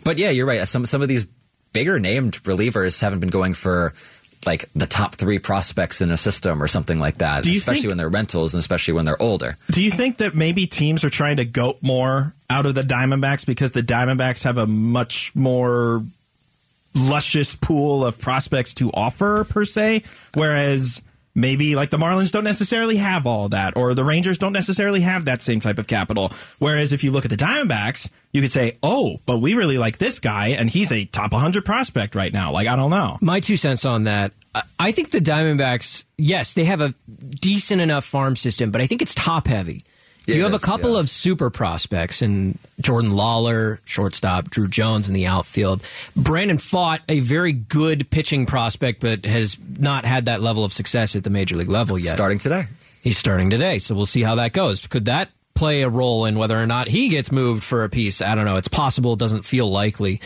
but 0.04 0.18
yeah, 0.18 0.30
you're 0.30 0.46
right. 0.46 0.66
Some 0.66 0.84
some 0.84 1.00
of 1.00 1.08
these 1.08 1.26
bigger 1.72 2.00
named 2.00 2.42
relievers 2.42 3.00
haven't 3.00 3.20
been 3.20 3.30
going 3.30 3.54
for 3.54 3.94
like 4.46 4.64
the 4.74 4.86
top 4.86 5.14
three 5.16 5.38
prospects 5.38 6.00
in 6.00 6.10
a 6.10 6.16
system 6.16 6.62
or 6.62 6.66
something 6.66 6.98
like 6.98 7.18
that. 7.18 7.46
Especially 7.46 7.82
think- 7.82 7.90
when 7.90 7.98
they're 7.98 8.08
rentals 8.08 8.54
and 8.54 8.58
especially 8.58 8.94
when 8.94 9.04
they're 9.04 9.20
older. 9.20 9.56
Do 9.70 9.82
you 9.82 9.90
think 9.90 10.16
that 10.18 10.34
maybe 10.34 10.66
teams 10.66 11.04
are 11.04 11.10
trying 11.10 11.36
to 11.36 11.44
goat 11.44 11.78
more 11.82 12.34
out 12.48 12.66
of 12.66 12.74
the 12.74 12.80
Diamondbacks 12.80 13.44
because 13.44 13.72
the 13.72 13.82
Diamondbacks 13.82 14.44
have 14.44 14.56
a 14.56 14.66
much 14.66 15.32
more 15.34 16.02
luscious 16.94 17.54
pool 17.54 18.04
of 18.04 18.20
prospects 18.20 18.74
to 18.74 18.90
offer 18.92 19.44
per 19.44 19.64
se, 19.64 20.02
whereas 20.34 21.00
maybe 21.40 21.74
like 21.74 21.90
the 21.90 21.96
Marlins 21.98 22.32
don't 22.32 22.44
necessarily 22.44 22.96
have 22.96 23.26
all 23.26 23.48
that, 23.50 23.76
or 23.76 23.94
the 23.94 24.04
Rangers 24.04 24.38
don't 24.38 24.52
necessarily 24.52 25.00
have 25.00 25.24
that 25.24 25.42
same 25.42 25.60
type 25.60 25.78
of 25.78 25.86
capital. 25.86 26.32
Whereas 26.58 26.92
if 26.92 27.02
you 27.04 27.10
look 27.10 27.24
at 27.24 27.30
the 27.30 27.36
Diamondbacks, 27.36 28.08
you 28.32 28.40
could 28.40 28.52
say, 28.52 28.78
"Oh, 28.82 29.18
but 29.26 29.38
we 29.38 29.54
really 29.54 29.78
like 29.78 29.98
this 29.98 30.18
guy, 30.18 30.48
and 30.48 30.70
he's 30.70 30.92
a 30.92 31.04
top 31.06 31.32
100 31.32 31.64
prospect 31.64 32.14
right 32.14 32.32
now." 32.32 32.52
Like 32.52 32.68
I 32.68 32.76
don't 32.76 32.90
know. 32.90 33.18
My 33.20 33.40
two 33.40 33.56
cents 33.56 33.84
on 33.84 34.04
that. 34.04 34.32
I- 34.78 34.92
think 34.92 35.10
the 35.10 35.20
Diamondbacks, 35.20 36.02
yes, 36.18 36.54
they 36.54 36.64
have 36.64 36.80
a 36.80 36.92
decent 37.28 37.80
enough 37.80 38.04
farm 38.04 38.34
system, 38.34 38.72
but 38.72 38.80
I 38.80 38.86
think 38.86 39.00
it's 39.00 39.14
top 39.14 39.46
heavy. 39.46 39.84
Yeah, 40.30 40.36
you 40.36 40.42
have 40.44 40.54
is, 40.54 40.62
a 40.62 40.66
couple 40.66 40.94
yeah. 40.94 41.00
of 41.00 41.10
super 41.10 41.50
prospects 41.50 42.22
and 42.22 42.58
Jordan 42.80 43.10
Lawlar, 43.10 43.78
shortstop, 43.84 44.50
Drew 44.50 44.68
Jones 44.68 45.08
in 45.08 45.14
the 45.14 45.26
outfield. 45.26 45.82
Brandon 46.16 46.58
Pfaadt 46.58 47.00
a 47.08 47.20
very 47.20 47.52
good 47.52 48.10
pitching 48.10 48.46
prospect, 48.46 49.00
but 49.00 49.24
has 49.24 49.56
not 49.78 50.04
had 50.04 50.26
that 50.26 50.40
level 50.40 50.64
of 50.64 50.72
success 50.72 51.16
at 51.16 51.24
the 51.24 51.30
major 51.30 51.56
league 51.56 51.68
level 51.68 51.98
yet. 51.98 52.14
Starting 52.14 52.38
today. 52.38 52.66
He's 53.02 53.18
starting 53.18 53.50
today, 53.50 53.78
so 53.78 53.94
we'll 53.94 54.06
see 54.06 54.22
how 54.22 54.36
that 54.36 54.52
goes. 54.52 54.86
Could 54.86 55.06
that 55.06 55.30
play 55.54 55.82
a 55.82 55.88
role 55.88 56.24
in 56.24 56.38
whether 56.38 56.60
or 56.60 56.66
not 56.66 56.88
he 56.88 57.08
gets 57.08 57.32
moved 57.32 57.62
for 57.62 57.84
a 57.84 57.88
piece? 57.88 58.22
I 58.22 58.34
don't 58.34 58.44
know. 58.44 58.56
It's 58.56 58.68
possible. 58.68 59.14
It 59.14 59.18
doesn't 59.18 59.44
feel 59.44 59.70
likely. 59.70 60.20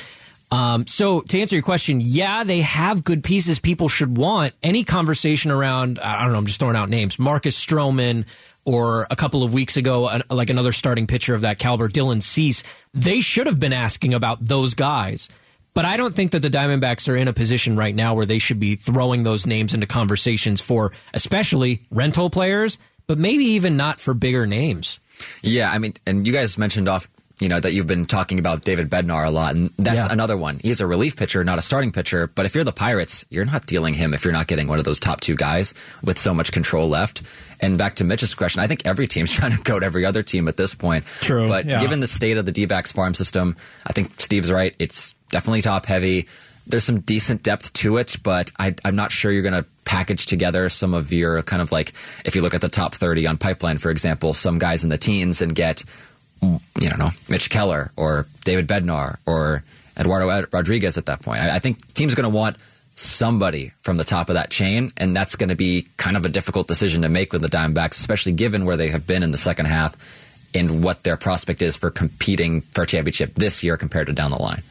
Um, 0.51 0.87
so 0.87 1.21
to 1.23 1.41
answer 1.41 1.57
your 1.57 1.63
question, 1.63 2.01
yeah, 2.01 2.45
they 2.45 2.61
have 2.61 3.03
good 3.03 3.25
pieces 3.25 3.59
people 3.59 3.89
should 3.89 4.17
want. 4.17 4.55
Any 4.63 4.85
conversation 4.85 5.51
around, 5.51 5.99
I 5.99 6.23
don't 6.23 6.33
know, 6.33 6.39
I'm 6.39 6.47
just 6.47 6.61
throwing 6.61 6.77
out 6.77 6.89
names, 6.89 7.19
Marcus 7.19 7.59
Stroman 7.59 8.25
or 8.65 9.07
a 9.11 9.17
couple 9.17 9.43
of 9.43 9.53
weeks 9.53 9.77
ago, 9.77 10.21
like 10.31 10.51
another 10.51 10.73
starting 10.73 11.07
pitcher 11.07 11.35
of 11.35 11.43
that 11.43 11.59
caliber, 11.59 11.89
Dylan 11.89 12.23
Cease, 12.23 12.63
they 12.93 13.21
should 13.21 13.47
have 13.47 13.61
been 13.61 13.73
asking 13.73 14.15
about 14.15 14.39
those 14.45 14.75
guys. 14.75 15.29
But 15.75 15.85
I 15.85 15.97
don't 15.97 16.15
think 16.15 16.31
that 16.33 16.41
the 16.41 16.51
Diamondbacks 16.51 17.09
are 17.09 17.17
in 17.17 17.27
a 17.27 17.33
position 17.33 17.77
right 17.77 17.95
now 17.95 18.15
where 18.15 18.27
they 18.27 18.39
should 18.39 18.61
be 18.61 18.77
throwing 18.77 19.25
those 19.25 19.47
names 19.47 19.75
into 19.75 19.87
conversations 19.87 20.61
for 20.61 20.93
especially 21.13 21.83
rental 21.91 22.31
players, 22.31 22.79
but 23.07 23.19
maybe 23.19 23.45
even 23.45 23.77
not 23.77 23.99
for 24.01 24.15
bigger 24.15 24.47
names. 24.47 25.01
Yeah, 25.43 25.71
I 25.71 25.79
mean, 25.79 25.95
and 26.07 26.27
you 26.27 26.33
guys 26.33 26.57
mentioned 26.57 26.89
off, 26.89 27.09
you 27.41 27.49
know, 27.49 27.59
that 27.59 27.73
you've 27.73 27.87
been 27.89 28.07
talking 28.07 28.39
about 28.39 28.63
David 28.63 28.89
Bednar 28.89 29.27
a 29.27 29.31
lot, 29.31 29.55
and 29.57 29.71
that's 29.77 29.97
Yeah. 29.97 30.07
another 30.09 30.37
one. 30.37 30.61
He's 30.63 30.81
a 30.81 30.87
relief 30.87 31.17
pitcher, 31.17 31.43
not 31.43 31.59
a 31.59 31.63
starting 31.63 31.91
pitcher. 31.91 32.29
But 32.33 32.47
if 32.47 32.55
you're 32.55 32.63
the 32.65 32.73
Pirates, 32.73 33.25
you're 33.29 33.45
not 33.45 33.67
dealing 33.67 33.95
him 33.95 34.15
if 34.15 34.25
you're 34.25 34.33
not 34.33 34.47
getting 34.47 34.69
one 34.69 34.79
of 34.79 34.85
those 34.85 35.01
top 35.01 35.21
two 35.21 35.35
guys 35.35 35.75
with 36.05 36.17
so 36.19 36.33
much 36.33 36.53
control 36.53 36.89
left. 36.89 37.23
And 37.61 37.77
back 37.77 37.97
to 37.97 38.05
Mitch's 38.05 38.35
question, 38.35 38.61
I 38.63 38.67
think 38.69 38.83
every 38.87 39.09
team's 39.09 39.33
trying 39.39 39.57
to 39.57 39.63
go 39.63 39.81
to 39.81 39.85
every 39.87 40.05
other 40.05 40.23
team 40.23 40.47
at 40.47 40.57
this 40.57 40.75
point. 40.75 41.07
True, 41.23 41.49
But 41.49 41.67
yeah. 41.67 41.81
given 41.81 41.99
the 42.01 42.07
state 42.07 42.37
of 42.37 42.47
the 42.47 42.53
D-backs 42.53 42.93
farm 42.93 43.15
system, 43.15 43.57
I 43.87 43.93
think 43.93 44.21
Steve's 44.21 44.51
right. 44.53 44.75
It's 44.79 45.15
definitely 45.31 45.63
top 45.63 45.87
heavy. 45.87 46.29
There's 46.69 46.85
some 46.85 47.01
decent 47.01 47.43
depth 47.43 47.73
to 47.75 47.97
it, 47.99 48.17
but 48.23 48.53
I, 48.59 48.75
I'm 48.85 48.97
not 48.97 49.11
sure 49.13 49.31
you're 49.33 49.43
going 49.43 49.61
to 49.61 49.67
package 49.85 50.25
together 50.27 50.69
some 50.71 50.95
of 50.95 51.13
your 51.13 51.43
kind 51.43 51.61
of 51.61 51.73
like, 51.73 51.91
if 52.25 52.35
you 52.37 52.41
look 52.43 52.55
at 52.55 52.61
the 52.63 52.71
top 52.71 52.95
30 52.95 53.27
on 53.27 53.37
Pipeline, 53.39 53.77
for 53.79 53.91
example, 53.91 54.33
some 54.35 54.59
guys 54.59 54.83
in 54.85 54.89
the 54.89 54.97
teens 54.97 55.43
and 55.43 55.55
get, 55.55 55.83
you 56.81 56.97
know, 56.97 57.11
Mitch 57.29 57.51
Keller 57.51 57.91
or 57.97 58.27
David 58.45 58.67
Bednar 58.67 59.19
or 59.27 59.65
Eduardo 59.99 60.47
Rodriguez 60.53 60.99
at 60.99 61.07
that 61.07 61.23
point. 61.23 61.41
I, 61.41 61.57
I 61.57 61.59
think 61.59 61.95
teams 61.95 62.15
going 62.15 62.31
to 62.31 62.37
want 62.37 62.57
somebody 62.97 63.73
from 63.81 63.97
the 63.97 64.05
top 64.05 64.29
of 64.29 64.35
that 64.35 64.51
chain, 64.51 64.93
and 64.97 65.17
that's 65.17 65.37
going 65.37 65.49
to 65.49 65.57
be 65.57 65.89
kind 65.97 66.17
of 66.17 66.25
a 66.25 66.29
difficult 66.29 66.67
decision 66.67 67.03
to 67.03 67.09
make 67.09 67.33
with 67.33 67.43
the 67.43 67.49
Diamondbacks, 67.49 67.99
especially 67.99 68.33
given 68.33 68.65
where 68.65 68.77
they 68.77 68.91
have 68.91 69.07
been 69.07 69.23
in 69.23 69.33
the 69.33 69.39
second 69.39 69.67
half 69.67 69.97
and 70.55 70.85
what 70.85 71.03
their 71.03 71.17
prospect 71.17 71.63
is 71.63 71.77
for 71.77 71.91
competing 71.91 72.61
for 72.61 72.83
a 72.83 72.87
championship 72.87 73.35
this 73.35 73.65
year 73.65 73.77
compared 73.77 74.07
to 74.07 74.13
down 74.13 74.31
the 74.31 74.41
line. 74.41 74.63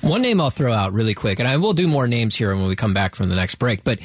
One 0.00 0.22
name 0.22 0.40
I'll 0.40 0.50
throw 0.50 0.72
out 0.72 0.92
really 0.92 1.14
quick, 1.14 1.38
and 1.38 1.46
I 1.46 1.58
will 1.58 1.74
do 1.74 1.86
more 1.86 2.08
names 2.08 2.34
here 2.34 2.54
when 2.54 2.66
we 2.66 2.74
come 2.74 2.94
back 2.94 3.14
from 3.14 3.28
the 3.28 3.36
next 3.36 3.56
break, 3.56 3.84
but 3.84 4.00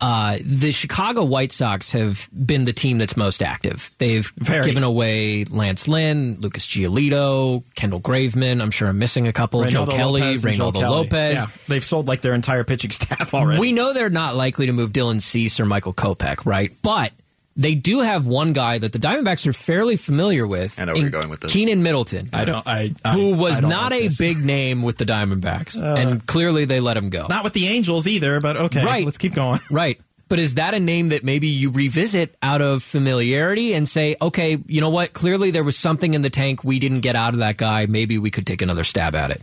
uh, 0.00 0.38
the 0.42 0.72
Chicago 0.72 1.24
White 1.24 1.52
Sox 1.52 1.92
have 1.92 2.28
been 2.32 2.64
the 2.64 2.72
team 2.72 2.98
that's 2.98 3.16
most 3.16 3.42
active. 3.42 3.90
They've 3.98 4.30
Very. 4.38 4.64
given 4.64 4.82
away 4.82 5.44
Lance 5.44 5.88
Lynn, 5.88 6.38
Lucas 6.40 6.66
Giolito, 6.66 7.62
Kendall 7.74 8.00
Graveman. 8.00 8.62
I'm 8.62 8.70
sure 8.70 8.88
I'm 8.88 8.98
missing 8.98 9.28
a 9.28 9.32
couple. 9.32 9.62
Joe 9.64 9.84
Reynaldo 9.84 9.90
Kelly, 9.92 10.20
Lopez 10.22 10.42
Joe 10.42 10.48
Reynaldo 10.48 10.72
Kelly. 10.74 10.84
Lopez. 10.96 11.34
Yeah, 11.34 11.46
they've 11.68 11.84
sold 11.84 12.08
like 12.08 12.22
their 12.22 12.34
entire 12.34 12.64
pitching 12.64 12.90
staff 12.92 13.34
already. 13.34 13.60
We 13.60 13.72
know 13.72 13.92
they're 13.92 14.10
not 14.10 14.36
likely 14.36 14.66
to 14.66 14.72
move 14.72 14.92
Dylan 14.92 15.20
Cease 15.20 15.60
or 15.60 15.66
Michael 15.66 15.94
Kopech, 15.94 16.46
right? 16.46 16.72
But 16.82 17.12
they 17.56 17.74
do 17.74 18.00
have 18.00 18.26
one 18.26 18.52
guy 18.52 18.78
that 18.78 18.92
the 18.92 18.98
Diamondbacks 18.98 19.46
are 19.46 19.52
fairly 19.52 19.96
familiar 19.96 20.46
with. 20.46 20.78
I 20.78 20.84
know 20.84 20.92
where 20.92 21.02
you're 21.02 21.10
going 21.10 21.28
with 21.28 21.40
this. 21.40 21.52
Keynan 21.52 21.82
Middleton. 21.82 22.30
I 22.32 22.44
don't. 22.44 22.66
I, 22.66 22.94
I 23.04 23.12
who 23.12 23.34
I 23.34 23.36
was 23.36 23.60
don't 23.60 23.70
not 23.70 23.92
like 23.92 24.00
a 24.02 24.08
this. 24.08 24.18
big 24.18 24.38
name 24.38 24.82
with 24.82 24.98
the 24.98 25.04
Diamondbacks, 25.04 25.80
and 25.80 26.24
clearly 26.26 26.64
they 26.64 26.80
let 26.80 26.96
him 26.96 27.10
go. 27.10 27.26
Not 27.26 27.44
with 27.44 27.52
the 27.52 27.66
Angels 27.68 28.06
either, 28.06 28.40
but 28.40 28.56
okay. 28.56 28.84
Right. 28.84 29.04
Let's 29.04 29.18
keep 29.18 29.34
going. 29.34 29.60
Right. 29.70 30.00
But 30.28 30.38
is 30.38 30.54
that 30.54 30.74
a 30.74 30.80
name 30.80 31.08
that 31.08 31.24
maybe 31.24 31.48
you 31.48 31.70
revisit 31.72 32.36
out 32.40 32.62
of 32.62 32.84
familiarity 32.84 33.74
and 33.74 33.88
say, 33.88 34.14
okay, 34.22 34.58
you 34.68 34.80
know 34.80 34.90
what? 34.90 35.12
Clearly 35.12 35.50
there 35.50 35.64
was 35.64 35.76
something 35.76 36.14
in 36.14 36.22
the 36.22 36.30
tank 36.30 36.62
we 36.62 36.78
didn't 36.78 37.00
get 37.00 37.16
out 37.16 37.34
of 37.34 37.40
that 37.40 37.56
guy. 37.56 37.86
Maybe 37.86 38.16
we 38.16 38.30
could 38.30 38.46
take 38.46 38.62
another 38.62 38.84
stab 38.84 39.16
at 39.16 39.32
it. 39.32 39.42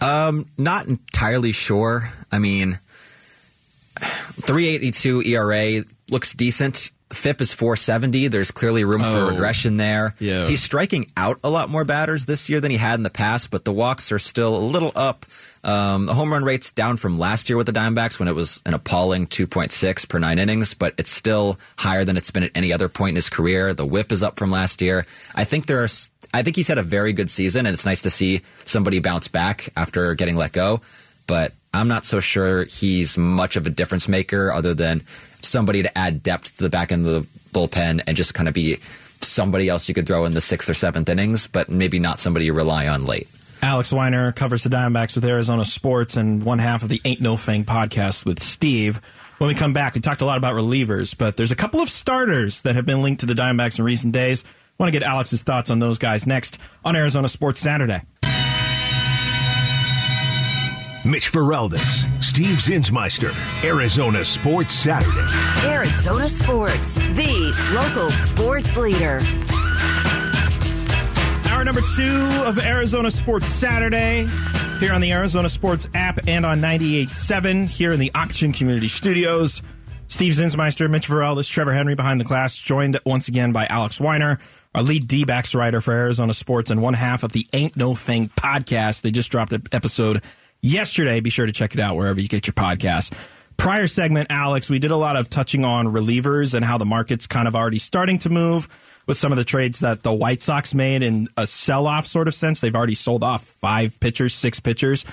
Um, 0.00 0.46
not 0.56 0.86
entirely 0.86 1.50
sure. 1.50 2.12
I 2.30 2.38
mean, 2.38 2.78
382 3.98 5.22
ERA 5.22 5.84
looks 6.10 6.32
decent 6.32 6.90
FIP 7.14 7.40
is 7.40 7.54
470. 7.54 8.28
There's 8.28 8.50
clearly 8.50 8.84
room 8.84 9.02
for 9.02 9.06
Oh. 9.20 9.28
regression 9.28 9.76
there. 9.78 10.14
Yeah. 10.18 10.46
He's 10.46 10.62
striking 10.62 11.10
out 11.16 11.38
a 11.42 11.48
lot 11.50 11.70
more 11.70 11.84
batters 11.84 12.26
this 12.26 12.48
year 12.50 12.60
than 12.60 12.70
he 12.70 12.76
had 12.76 12.94
in 12.94 13.02
the 13.02 13.10
past, 13.10 13.50
but 13.50 13.64
the 13.64 13.72
walks 13.72 14.12
are 14.12 14.18
still 14.18 14.54
a 14.56 14.58
little 14.58 14.92
up. 14.94 15.24
Um, 15.62 16.06
the 16.06 16.14
home 16.14 16.30
run 16.32 16.44
rate's 16.44 16.70
down 16.70 16.96
from 16.98 17.18
last 17.18 17.48
year 17.48 17.56
with 17.56 17.66
the 17.66 17.72
Diamondbacks 17.72 18.18
when 18.18 18.28
it 18.28 18.34
was 18.34 18.60
an 18.66 18.74
appalling 18.74 19.26
2.6 19.26 20.04
per 20.08 20.18
nine 20.18 20.38
innings, 20.38 20.74
but 20.74 20.92
it's 20.98 21.10
still 21.10 21.58
higher 21.78 22.04
than 22.04 22.16
it's 22.16 22.30
been 22.30 22.42
at 22.42 22.50
any 22.54 22.72
other 22.72 22.88
point 22.88 23.10
in 23.10 23.16
his 23.16 23.30
career. 23.30 23.72
The 23.72 23.86
whip 23.86 24.12
is 24.12 24.22
up 24.22 24.38
from 24.38 24.50
last 24.50 24.82
year. 24.82 25.06
I 25.34 25.44
think 25.44 25.66
there 25.66 25.82
are, 25.82 25.88
I 26.34 26.42
think 26.42 26.56
he's 26.56 26.68
had 26.68 26.78
a 26.78 26.82
very 26.82 27.12
good 27.14 27.30
season 27.30 27.64
and 27.66 27.72
it's 27.72 27.86
nice 27.86 28.02
to 28.02 28.10
see 28.10 28.42
somebody 28.64 28.98
bounce 28.98 29.28
back 29.28 29.70
after 29.76 30.14
getting 30.14 30.36
let 30.36 30.52
go, 30.52 30.80
but 31.26 31.52
I'm 31.72 31.88
not 31.88 32.04
so 32.04 32.20
sure 32.20 32.64
he's 32.64 33.16
much 33.18 33.56
of 33.56 33.66
a 33.66 33.70
difference 33.70 34.06
maker 34.06 34.52
other 34.52 34.74
than 34.74 35.02
somebody 35.44 35.82
to 35.82 35.98
add 35.98 36.22
depth 36.22 36.56
to 36.56 36.62
the 36.62 36.70
back 36.70 36.92
end 36.92 37.06
of 37.06 37.12
the 37.12 37.28
bullpen 37.50 38.02
and 38.06 38.16
just 38.16 38.34
kind 38.34 38.48
of 38.48 38.54
be 38.54 38.78
somebody 39.20 39.68
else 39.68 39.88
you 39.88 39.94
could 39.94 40.06
throw 40.06 40.24
in 40.24 40.32
the 40.32 40.40
sixth 40.40 40.68
or 40.68 40.74
seventh 40.74 41.08
innings, 41.08 41.46
but 41.46 41.68
maybe 41.68 41.98
not 41.98 42.18
somebody 42.18 42.46
you 42.46 42.52
rely 42.52 42.88
on 42.88 43.06
late. 43.06 43.28
Alex 43.62 43.92
Weiner 43.92 44.30
covers 44.32 44.62
the 44.62 44.68
Diamondbacks 44.68 45.14
with 45.14 45.24
Arizona 45.24 45.64
Sports 45.64 46.16
and 46.16 46.42
one 46.42 46.58
half 46.58 46.82
of 46.82 46.90
the 46.90 47.00
Ain't 47.04 47.20
No 47.22 47.36
Fang 47.36 47.64
podcast 47.64 48.26
with 48.26 48.42
Steve. 48.42 49.00
When 49.38 49.48
we 49.48 49.54
come 49.54 49.72
back, 49.72 49.94
we 49.94 50.00
talked 50.00 50.20
a 50.20 50.26
lot 50.26 50.36
about 50.36 50.54
relievers, 50.54 51.16
but 51.16 51.36
there's 51.36 51.50
a 51.50 51.56
couple 51.56 51.80
of 51.80 51.88
starters 51.88 52.62
that 52.62 52.74
have 52.74 52.84
been 52.84 53.00
linked 53.02 53.20
to 53.20 53.26
the 53.26 53.34
Diamondbacks 53.34 53.78
in 53.78 53.84
recent 53.84 54.12
days. 54.12 54.44
want 54.78 54.92
to 54.92 54.98
get 54.98 55.06
Alex's 55.06 55.42
thoughts 55.42 55.70
on 55.70 55.78
those 55.78 55.98
guys 55.98 56.26
next 56.26 56.58
on 56.84 56.94
Arizona 56.94 57.28
Sports 57.28 57.60
Saturday. 57.60 58.02
Mitch 61.06 61.30
Feraldis, 61.30 62.04
Steve 62.34 62.56
Zinsmeister, 62.56 63.32
Arizona 63.62 64.24
Sports 64.24 64.74
Saturday. 64.74 65.68
Arizona 65.68 66.28
Sports, 66.28 66.94
the 66.94 67.54
local 67.72 68.10
sports 68.10 68.76
leader. 68.76 69.20
Hour 71.48 71.62
number 71.64 71.82
two 71.94 72.42
of 72.44 72.58
Arizona 72.58 73.12
Sports 73.12 73.48
Saturday 73.48 74.26
here 74.80 74.92
on 74.92 75.00
the 75.00 75.12
Arizona 75.12 75.48
Sports 75.48 75.88
app 75.94 76.26
and 76.26 76.44
on 76.44 76.60
98.7 76.60 77.66
here 77.66 77.92
in 77.92 78.00
the 78.00 78.10
Auction 78.16 78.52
Community 78.52 78.88
Studios. 78.88 79.62
Steve 80.08 80.32
Zinsmeister, 80.32 80.90
Mitch 80.90 81.06
Varela, 81.06 81.44
Trevor 81.44 81.72
Henry 81.72 81.94
behind 81.94 82.20
the 82.20 82.24
glass, 82.24 82.58
joined 82.58 82.98
once 83.06 83.28
again 83.28 83.52
by 83.52 83.66
Alex 83.66 84.00
Weiner, 84.00 84.40
our 84.74 84.82
lead 84.82 85.06
D-backs 85.06 85.54
writer 85.54 85.80
for 85.80 85.92
Arizona 85.92 86.34
Sports 86.34 86.72
and 86.72 86.82
one 86.82 86.94
half 86.94 87.22
of 87.22 87.30
the 87.30 87.46
Ain't 87.52 87.76
No 87.76 87.94
Thing 87.94 88.28
podcast. 88.30 89.02
They 89.02 89.12
just 89.12 89.30
dropped 89.30 89.52
an 89.52 89.62
episode 89.70 90.20
yesterday. 90.64 91.20
Be 91.20 91.30
sure 91.30 91.46
to 91.46 91.52
check 91.52 91.74
it 91.74 91.80
out 91.80 91.96
wherever 91.96 92.20
you 92.20 92.28
get 92.28 92.46
your 92.46 92.54
podcast. 92.54 93.12
Prior 93.56 93.86
segment, 93.86 94.28
Alex, 94.30 94.68
we 94.68 94.80
did 94.80 94.90
a 94.90 94.96
lot 94.96 95.16
of 95.16 95.30
touching 95.30 95.64
on 95.64 95.86
relievers 95.86 96.54
and 96.54 96.64
how 96.64 96.78
the 96.78 96.84
market's 96.84 97.28
kind 97.28 97.46
of 97.46 97.54
already 97.54 97.78
starting 97.78 98.18
to 98.20 98.30
move 98.30 99.00
with 99.06 99.16
some 99.16 99.30
of 99.30 99.38
the 99.38 99.44
trades 99.44 99.80
that 99.80 100.02
the 100.02 100.12
White 100.12 100.42
Sox 100.42 100.74
made 100.74 101.02
in 101.02 101.28
a 101.36 101.46
sell 101.46 101.86
off 101.86 102.06
sort 102.06 102.26
of 102.26 102.34
sense. 102.34 102.60
They've 102.60 102.74
already 102.74 102.96
sold 102.96 103.22
off 103.22 103.44
five 103.44 104.00
pitchers, 104.00 104.34
six 104.34 104.58
pitchers. 104.58 105.04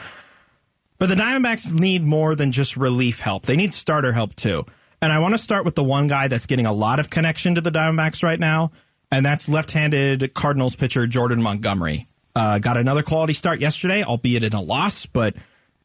But 0.98 1.10
the 1.10 1.16
Diamondbacks 1.16 1.72
need 1.72 2.04
more 2.04 2.36
than 2.36 2.52
just 2.52 2.78
relief 2.78 3.20
help. 3.20 3.46
They 3.46 3.56
need 3.56 3.74
starter 3.74 4.12
help 4.12 4.36
too. 4.36 4.66
And 5.02 5.12
I 5.12 5.20
want 5.20 5.34
to 5.34 5.40
start 5.40 5.66
with 5.66 5.76
the 5.76 5.84
one 5.84 6.08
guy 6.08 6.28
that's 6.28 6.46
getting 6.46 6.66
a 6.66 6.74
lot 6.74 7.00
of 7.00 7.10
connection 7.10 7.56
to 7.56 7.62
the 7.62 7.72
Diamondbacks 7.72 8.24
right 8.24 8.40
now, 8.40 8.72
and 9.12 9.26
that's 9.26 9.50
left-handed 9.50 10.34
Cardinals 10.34 10.76
pitcher 10.76 11.08
Jordan 11.08 11.42
Montgomery. 11.42 12.08
Uh, 12.36 12.60
got 12.60 12.78
another 12.78 13.04
quality 13.04 13.34
start 13.34 13.60
yesterday, 13.60 14.04
albeit 14.04 14.44
in 14.44 14.54
a 14.54 14.62
loss, 14.62 15.06
but 15.06 15.36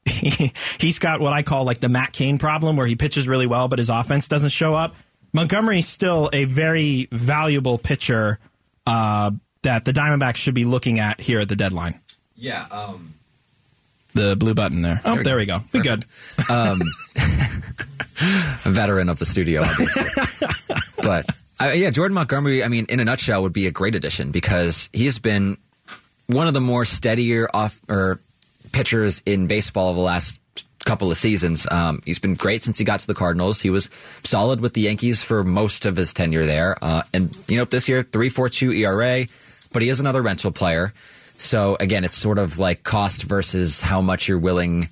he, 0.05 0.53
he's 0.79 0.99
got 0.99 1.21
what 1.21 1.33
I 1.33 1.43
call 1.43 1.65
like 1.65 1.81
the 1.81 1.89
Matt 1.89 2.13
Cain 2.13 2.39
problem, 2.39 2.77
where 2.77 2.87
he 2.87 2.95
pitches 2.97 3.27
really 3.27 3.47
well, 3.47 3.69
but 3.69 3.79
his 3.79 3.91
offense 3.91 4.29
doesn't 4.29 4.51
show 4.51 4.75
up. 4.75 4.95
Montgomery's 5.33 5.89
still 5.89 6.31
a 6.33 6.45
very 6.45 7.09
valuable 7.11 7.79
pitcher 7.79 8.39
uh, 8.87 9.33
that 9.63 9.85
the 9.85 9.93
Diamondbacks 9.93 10.37
should 10.37 10.55
be 10.55 10.65
looking 10.65 10.99
at 11.01 11.21
here 11.21 11.41
at 11.41 11.49
the 11.49 11.57
deadline. 11.57 12.01
Yeah. 12.37 12.65
Um, 12.71 13.15
The 14.15 14.37
blue 14.37 14.55
button 14.55 14.83
there. 14.83 15.01
Oh, 15.05 15.17
we 15.17 15.23
there 15.25 15.35
go. 15.35 15.39
we 15.39 15.47
go. 15.47 15.61
We 15.75 15.81
good. 15.81 16.05
a 18.65 18.71
veteran 18.71 19.09
of 19.09 19.19
the 19.19 19.27
studio, 19.27 19.63
obviously. 19.63 20.05
but 21.03 21.27
uh, 21.61 21.73
yeah, 21.75 21.91
Jordan 21.91 22.15
Montgomery, 22.15 22.63
I 22.65 22.69
mean, 22.69 22.87
in 22.89 23.01
a 23.01 23.05
nutshell, 23.05 23.43
would 23.43 23.53
be 23.53 23.67
a 23.67 23.71
great 23.71 23.95
addition 23.95 24.31
because 24.31 24.89
he's 24.93 25.19
been 25.19 25.57
one 26.27 26.49
of 26.49 26.55
the 26.55 26.61
more 26.61 26.85
steadier 26.85 27.49
off 27.53 27.81
or 27.89 28.21
pitchers 28.73 29.23
in 29.27 29.47
baseball 29.47 29.91
of 29.91 29.97
the 29.97 30.03
last 30.03 30.41
couple 30.85 31.11
of 31.11 31.17
seasons. 31.17 31.67
Um, 31.71 32.01
he's 32.05 32.19
been 32.19 32.35
great 32.35 32.63
since 32.63 32.79
he 32.79 32.85
got 32.85 33.01
to 33.01 33.07
the 33.07 33.15
Cardinals. 33.15 33.61
He 33.61 33.71
was 33.71 33.91
solid 34.23 34.61
with 34.61 34.73
the 34.73 34.83
Yankees 34.83 35.23
for 35.23 35.45
most 35.45 35.85
of 35.85 35.97
his 35.97 36.13
tenure 36.13 36.47
there. 36.47 36.77
Uh, 36.81 37.03
and, 37.13 37.37
you 37.49 37.57
know, 37.57 37.65
this 37.65 37.89
year, 37.89 38.03
3.42 38.03 38.79
ERA, 38.79 39.27
but 39.73 39.83
he 39.83 39.89
is 39.89 40.01
another 40.01 40.23
rental 40.23 40.53
player. 40.53 40.93
So 41.39 41.77
again, 41.81 42.05
it's 42.05 42.17
sort 42.17 42.39
of 42.39 42.59
like 42.59 42.83
cost 42.83 43.25
versus 43.25 43.83
how 43.83 44.01
much 44.01 44.29
you're 44.29 44.39
willing 44.39 44.89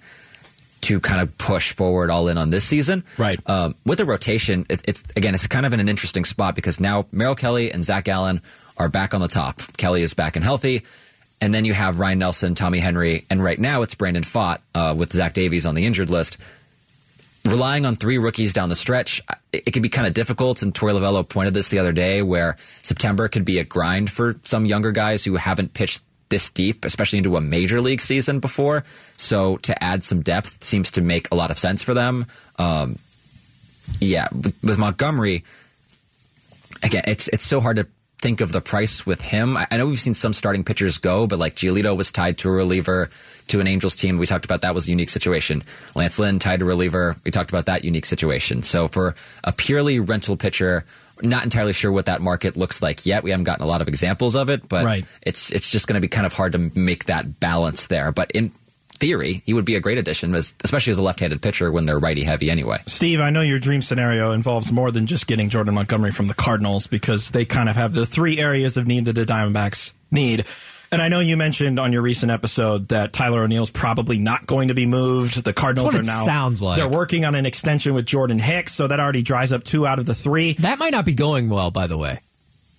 to 0.83 1.01
kind 1.01 1.23
of 1.23 1.39
push 1.39 1.73
forward 1.73 2.11
all 2.11 2.29
in 2.29 2.37
on 2.37 2.51
this 2.51 2.65
season. 2.65 3.05
Right. 3.17 3.41
Um, 3.49 3.75
with 3.87 3.99
the 3.99 4.05
rotation, 4.05 4.67
it, 4.69 4.83
it's 4.87 5.03
again, 5.17 5.35
it's 5.35 5.47
kind 5.47 5.65
of 5.65 5.73
in 5.73 5.81
an 5.81 5.89
interesting 5.89 6.27
spot 6.27 6.55
because 6.55 6.79
now 6.79 7.07
Merrill 7.11 7.35
Kelly 7.35 7.73
and 7.73 7.83
Zac 7.83 8.05
Gallen 8.05 8.43
are 8.77 8.91
back 8.91 9.15
on 9.15 9.23
the 9.23 9.29
top. 9.29 9.63
Kelly 9.79 10.03
is 10.03 10.13
back 10.13 10.37
and 10.37 10.45
healthy. 10.45 10.83
And 11.41 11.53
then 11.53 11.65
you 11.65 11.75
have 11.75 11.99
Ryne 11.99 12.19
Nelson, 12.19 12.55
Tommy 12.55 12.79
Henry, 12.79 13.27
and 13.31 13.43
right 13.43 13.59
now 13.59 13.83
it's 13.83 13.95
Brandon 13.95 14.23
Pfaadt 14.23 14.59
uh, 14.75 14.95
with 14.97 15.13
Zach 15.13 15.35
Davies 15.35 15.67
on 15.67 15.75
the 15.75 15.85
injured 15.85 16.09
list. 16.09 16.39
Relying 17.45 17.85
on 17.85 17.97
three 17.97 18.17
rookies 18.17 18.55
down 18.55 18.71
the 18.71 18.75
stretch, 18.75 19.21
it, 19.53 19.71
can 19.73 19.83
be 19.83 19.91
kind 19.91 20.07
of 20.07 20.15
difficult. 20.15 20.63
And 20.63 20.73
Torey 20.73 20.99
Lovullo 20.99 21.29
pointed 21.29 21.53
this 21.53 21.69
the 21.69 21.79
other 21.79 21.93
day, 21.93 22.23
where 22.23 22.57
September 22.59 23.29
could 23.29 23.45
be 23.45 23.59
a 23.59 23.65
grind 23.65 24.11
for 24.11 24.37
some 24.43 24.65
younger 24.65 24.93
guys 24.93 25.25
who 25.25 25.35
haven't 25.35 25.75
pitched 25.75 26.03
this 26.31 26.49
deep, 26.49 26.87
especially 26.87 27.19
into 27.19 27.37
a 27.37 27.41
major 27.43 27.83
league 27.83 28.01
season 28.01 28.41
before. 28.41 28.85
So 29.17 29.59
to 29.59 29.85
add 29.85 30.03
some 30.03 30.23
depth 30.23 30.65
seems 30.65 30.93
to 30.93 31.03
make 31.03 31.31
a 31.31 31.35
lot 31.35 31.51
of 31.51 31.59
sense 31.59 31.83
for 31.83 31.93
them. 31.93 32.27
Um, 32.59 32.99
yeah, 34.01 34.29
with, 34.33 34.57
with 34.63 34.79
Montgomery, 34.79 35.45
again, 36.83 37.05
it's 37.07 37.29
it's 37.29 37.45
so 37.45 37.61
hard 37.61 37.77
to 37.77 37.87
think 38.25 38.41
of 38.41 38.53
the 38.53 38.63
price 38.63 39.05
with 39.05 39.21
him. 39.21 39.55
I, 39.59 39.67
I 39.71 39.77
know 39.77 39.87
we've 39.87 40.01
seen 40.01 40.15
some 40.15 40.33
starting 40.33 40.65
pitchers 40.65 40.97
go, 40.97 41.27
but 41.27 41.39
like 41.39 41.57
Giolito 41.57 41.95
was 41.95 42.11
tied 42.11 42.39
to 42.39 42.49
a 42.49 42.53
reliever 42.53 43.11
to 43.49 43.61
an 43.61 43.67
Angels 43.67 43.95
team. 43.95 44.17
We 44.17 44.25
talked 44.25 44.47
about 44.47 44.63
that 44.63 44.75
was 44.75 44.87
a 44.89 44.91
unique 44.91 45.11
situation. 45.11 45.63
Lance 45.95 46.19
Lynn 46.19 46.39
tied 46.39 46.61
to 46.61 46.65
a 46.65 46.69
reliever. 46.69 47.17
We 47.23 47.31
talked 47.31 47.51
about 47.51 47.67
that 47.67 47.85
unique 47.85 48.07
situation. 48.07 48.63
So 48.63 48.89
for 48.89 49.15
a 49.45 49.53
purely 49.53 50.01
rental 50.01 50.39
pitcher, 50.39 50.87
not 51.21 51.45
entirely 51.45 51.75
sure 51.75 51.93
what 51.93 52.07
that 52.07 52.23
market 52.23 52.57
looks 52.57 52.81
like 52.81 53.05
yet. 53.05 53.25
We 53.25 53.31
haven't 53.31 53.45
gotten 53.45 53.63
a 53.63 53.69
lot 53.69 53.83
of 53.83 53.89
examples 53.89 54.35
of 54.35 54.49
it, 54.49 54.67
but 54.71 54.87
Right. 54.87 55.05
it's 55.21 55.53
it's 55.53 55.71
just 55.71 55.87
going 55.87 55.95
to 55.95 56.01
be 56.01 56.09
kind 56.09 56.25
of 56.25 56.33
hard 56.33 56.53
to 56.53 56.71
make 56.75 57.05
that 57.05 57.39
balance 57.41 57.89
there. 57.89 58.11
But 58.11 58.31
in 58.31 58.53
theory, 59.05 59.43
he 59.45 59.53
would 59.53 59.67
be 59.67 59.75
a 59.75 59.81
great 59.81 59.99
addition, 59.99 60.35
as, 60.35 60.55
especially 60.65 60.91
as 60.91 60.99
a 60.99 61.03
left-handed 61.03 61.43
pitcher 61.43 61.71
when 61.71 61.85
they're 61.85 61.99
righty 61.99 62.25
heavy 62.25 62.51
anyway. 62.51 62.79
Steve, 62.87 63.21
I 63.21 63.29
know 63.29 63.43
your 63.43 63.59
dream 63.59 63.83
scenario 63.83 64.33
involves 64.33 64.73
more 64.73 64.91
than 64.91 65.07
just 65.07 65.27
getting 65.27 65.51
Jordan 65.51 65.75
Montgomery 65.75 66.11
from 66.11 66.27
the 66.27 66.35
Cardinals 66.35 66.87
because 66.87 67.31
they 67.31 67.45
kind 67.45 67.69
of 67.69 67.77
have 67.77 67.93
the 67.93 68.07
three 68.07 68.39
areas 68.39 68.79
of 68.79 68.87
need 68.87 69.05
that 69.05 69.13
the 69.13 69.27
Diamondbacks 69.27 69.93
need. 70.11 70.47
And 70.91 71.03
I 71.03 71.09
know 71.09 71.21
you 71.21 71.37
mentioned 71.37 71.79
on 71.79 71.93
your 71.93 72.01
recent 72.01 72.33
episode 72.33 72.89
that 72.89 73.13
Tyler 73.13 73.43
O'Neill's 73.43 73.71
probably 73.71 74.17
not 74.19 74.47
going 74.47 74.69
to 74.69 74.75
be 74.75 74.87
moved. 74.87 75.45
The 75.45 75.53
Cardinals 75.53 75.93
That's 75.93 76.07
what 76.07 76.15
are 76.15 76.17
it 76.17 76.21
now 76.21 76.25
sounds 76.25 76.63
like. 76.63 76.79
they're 76.79 76.89
working 76.89 77.27
on 77.27 77.35
an 77.35 77.45
extension 77.45 77.93
with 77.93 78.07
Jordan 78.07 78.39
Hicks, 78.39 78.73
so 78.73 78.87
that 78.87 79.01
already 79.01 79.23
dries 79.23 79.53
up 79.53 79.65
two 79.65 79.87
out 79.87 79.99
of 79.99 80.07
the 80.07 80.15
three. 80.15 80.55
That 80.55 80.79
might 80.79 80.93
not 80.93 81.05
be 81.05 81.15
going 81.15 81.51
well, 81.51 81.71
by 81.71 81.89
the 81.89 81.99
way. 81.99 82.21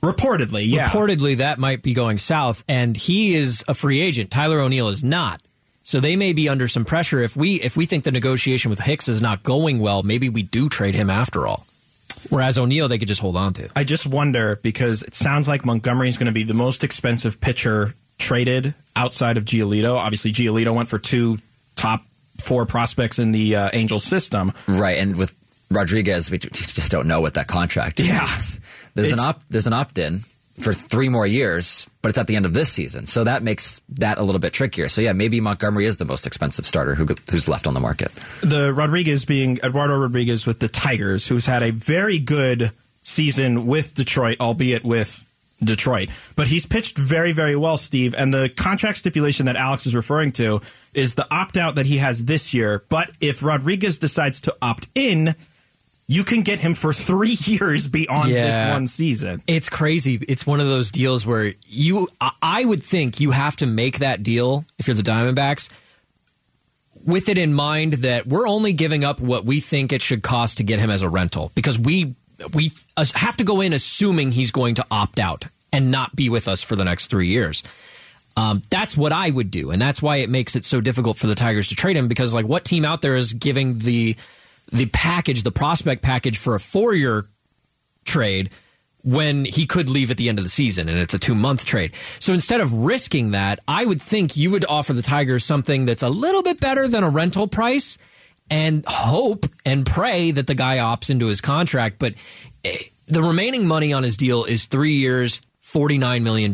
Reportedly, 0.01 0.63
yeah. 0.67 0.87
Reportedly, 0.89 1.37
that 1.37 1.59
might 1.59 1.81
be 1.81 1.93
going 1.93 2.17
south, 2.17 2.63
and 2.67 2.95
he 2.95 3.35
is 3.35 3.63
a 3.67 3.73
free 3.73 4.01
agent. 4.01 4.31
Tyler 4.31 4.59
O'Neill 4.59 4.89
is 4.89 5.03
not. 5.03 5.41
So 5.85 5.99
they 6.01 6.15
may 6.17 6.33
be 6.33 6.49
under 6.49 6.67
some 6.67 6.83
pressure. 6.83 7.21
If 7.21 7.37
we 7.37 7.61
if 7.61 7.77
we 7.77 7.85
think 7.85 8.03
the 8.03 8.11
negotiation 8.11 8.69
with 8.71 8.79
Hicks 8.79 9.07
is 9.07 9.21
not 9.21 9.43
going 9.43 9.79
well, 9.79 10.01
maybe 10.03 10.27
we 10.29 10.41
do 10.41 10.67
trade 10.67 10.95
him 10.95 11.09
after 11.09 11.47
all. 11.47 11.65
Whereas 12.29 12.57
O'Neill, 12.57 12.87
they 12.87 12.97
could 12.97 13.07
just 13.07 13.21
hold 13.21 13.37
on 13.37 13.53
to. 13.53 13.69
I 13.75 13.83
just 13.83 14.07
wonder 14.07 14.59
because 14.63 15.03
it 15.03 15.13
sounds 15.13 15.47
like 15.47 15.63
Montgomery 15.63 16.09
is 16.09 16.17
going 16.17 16.25
to 16.25 16.31
be 16.33 16.43
the 16.43 16.55
most 16.55 16.83
expensive 16.83 17.39
pitcher 17.39 17.93
traded 18.17 18.73
outside 18.95 19.37
of 19.37 19.45
Giolito. 19.45 19.95
Obviously, 19.95 20.31
Giolito 20.31 20.73
went 20.73 20.89
for 20.89 20.97
two 20.97 21.37
top 21.75 22.03
four 22.39 22.65
prospects 22.65 23.19
in 23.19 23.31
the 23.31 23.55
uh, 23.55 23.69
Angels 23.73 24.03
system. 24.03 24.53
Right, 24.67 24.97
and 24.97 25.15
with 25.17 25.37
Rodriguez, 25.69 26.31
we 26.31 26.39
just 26.39 26.89
don't 26.91 27.07
know 27.07 27.21
what 27.21 27.35
that 27.35 27.47
contract 27.47 27.99
is. 27.99 28.07
Yeah. 28.07 28.25
There's 28.95 29.09
an 29.09 29.13
It's- 29.15 29.19
opt 29.19 29.49
there's 29.51 29.67
an 29.67 29.73
opt 29.73 29.97
in 29.99 30.21
for 30.59 30.73
three 30.73 31.09
more 31.09 31.27
years, 31.27 31.87
but 32.01 32.09
it's 32.09 32.17
at 32.17 32.27
the 32.27 32.35
end 32.35 32.45
of 32.45 32.53
this 32.53 32.71
season, 32.71 33.05
so 33.07 33.23
that 33.23 33.43
makes 33.43 33.81
that 33.89 34.17
a 34.17 34.23
little 34.23 34.39
bit 34.39 34.53
trickier. 34.53 34.87
So 34.87 35.01
yeah, 35.01 35.13
maybe 35.13 35.41
Montgomery 35.41 35.85
is 35.85 35.97
the 35.97 36.05
most 36.05 36.25
expensive 36.25 36.65
starter 36.65 36.95
who, 36.95 37.05
who's 37.29 37.49
left 37.49 37.67
on 37.67 37.73
the 37.73 37.79
market. 37.81 38.11
The 38.41 38.73
Rodriguez 38.73 39.25
being 39.25 39.57
Eduardo 39.63 39.97
Rodriguez 39.97 40.45
with 40.45 40.59
the 40.59 40.69
Tigers, 40.69 41.27
who's 41.27 41.45
had 41.45 41.61
a 41.61 41.71
very 41.71 42.19
good 42.19 42.71
season 43.01 43.67
with 43.67 43.95
Detroit, 43.95 44.37
albeit 44.39 44.83
with 44.83 45.23
Detroit. 45.63 46.09
But 46.35 46.47
he's 46.47 46.65
pitched 46.65 46.97
very, 46.97 47.31
very 47.31 47.55
well, 47.55 47.77
Steve. 47.77 48.13
And 48.15 48.33
the 48.33 48.49
contract 48.49 48.97
stipulation 48.97 49.45
that 49.47 49.55
Alex 49.55 49.85
is 49.85 49.95
referring 49.95 50.31
to 50.33 50.61
is 50.93 51.15
the 51.15 51.27
opt 51.33 51.57
out 51.57 51.75
that 51.75 51.85
he 51.85 51.97
has 51.97 52.25
this 52.25 52.53
year. 52.53 52.83
But 52.89 53.11
if 53.21 53.43
Rodriguez 53.43 53.97
decides 53.97 54.41
to 54.41 54.55
opt 54.61 54.87
in, 54.95 55.35
you 56.07 56.23
can 56.23 56.41
get 56.41 56.59
him 56.59 56.75
for 56.75 56.93
three 56.93 57.37
years 57.45 57.87
beyond 57.87 58.31
this 58.31 58.71
one 58.73 58.87
season. 58.87 59.41
It's 59.47 59.69
crazy. 59.69 60.23
It's 60.27 60.45
one 60.45 60.59
of 60.61 60.67
those 60.67 60.91
deals 60.91 61.25
where 61.25 61.53
you, 61.65 62.07
I- 62.41 62.65
would 62.65 62.83
think 62.83 63.19
you 63.19 63.31
have 63.31 63.55
to 63.57 63.65
make 63.65 63.99
that 63.99 64.23
deal 64.23 64.65
if 64.77 64.87
you're 64.87 64.95
the 64.95 65.03
Diamondbacks 65.03 65.69
with 67.05 67.29
it 67.29 67.37
in 67.37 67.53
mind 67.53 67.93
that 67.93 68.25
we're 68.25 68.47
only 68.47 68.73
giving 68.73 69.03
up 69.03 69.19
what 69.19 69.45
we 69.45 69.59
think 69.59 69.93
it 69.93 70.01
should 70.01 70.23
cost 70.23 70.57
to 70.57 70.63
get 70.63 70.79
him 70.79 70.89
as 70.89 71.01
a 71.03 71.09
rental 71.09 71.51
because 71.53 71.77
we 71.77 72.15
we 72.53 72.71
have 73.13 73.37
to 73.37 73.43
go 73.43 73.61
in 73.61 73.73
assuming 73.73 74.31
he's 74.31 74.51
going 74.51 74.75
to 74.75 74.85
opt 74.91 75.19
out 75.19 75.45
and 75.71 75.91
not 75.91 76.15
be 76.15 76.29
with 76.29 76.47
us 76.47 76.61
for 76.61 76.75
the 76.75 76.83
next 76.83 77.07
three 77.07 77.27
years. 77.27 77.63
Um, 78.37 78.63
that's 78.69 78.97
what 78.97 79.13
I 79.13 79.29
would 79.29 79.51
do, 79.51 79.71
and 79.71 79.81
that's 79.81 80.01
why 80.01 80.17
it 80.17 80.29
makes 80.29 80.55
it 80.57 80.65
so 80.65 80.81
difficult 80.81 81.15
for 81.17 81.27
the 81.27 81.35
Tigers 81.35 81.69
to 81.69 81.75
trade 81.75 81.95
him 81.95 82.09
because, 82.09 82.33
like, 82.33 82.45
what 82.45 82.65
team 82.65 82.83
out 82.83 83.01
there 83.01 83.15
is 83.15 83.31
giving 83.31 83.77
the 83.77 84.17
the 84.71 84.85
package, 84.87 85.43
the 85.43 85.51
prospect 85.51 86.01
package 86.01 86.37
for 86.37 86.55
a 86.55 86.59
four 86.59 86.93
year 86.93 87.25
trade 88.03 88.49
when 89.03 89.45
he 89.45 89.67
could 89.67 89.87
leave 89.87 90.09
at 90.09 90.17
the 90.17 90.29
end 90.29 90.39
of 90.39 90.45
the 90.45 90.49
season 90.49 90.89
and 90.89 90.97
it's 90.97 91.13
a 91.13 91.19
two 91.19 91.35
month 91.35 91.63
trade. 91.65 91.93
So 92.19 92.33
instead 92.33 92.59
of 92.59 92.73
risking 92.73 93.31
that, 93.31 93.59
I 93.67 93.85
would 93.85 94.01
think 94.01 94.35
you 94.35 94.51
would 94.51 94.65
offer 94.65 94.93
the 94.93 95.03
Tigers 95.03 95.45
something 95.45 95.85
that's 95.85 96.03
a 96.03 96.09
little 96.09 96.41
bit 96.41 96.59
better 96.59 96.87
than 96.87 97.03
a 97.03 97.09
rental 97.09 97.47
price 97.47 97.97
and 98.49 98.83
hope 98.87 99.45
and 99.63 99.85
pray 99.85 100.31
that 100.31 100.47
the 100.47 100.55
guy 100.55 100.77
opts 100.77 101.09
into 101.09 101.27
his 101.27 101.39
contract. 101.39 101.99
But 101.99 102.15
eh, 102.63 102.77
the 103.07 103.21
remaining 103.21 103.67
money 103.67 103.93
on 103.93 104.01
his 104.01 104.17
deal 104.17 104.43
is 104.43 104.65
three 104.65 104.97
years, 104.97 105.39
$49 105.63 106.23
million. 106.23 106.51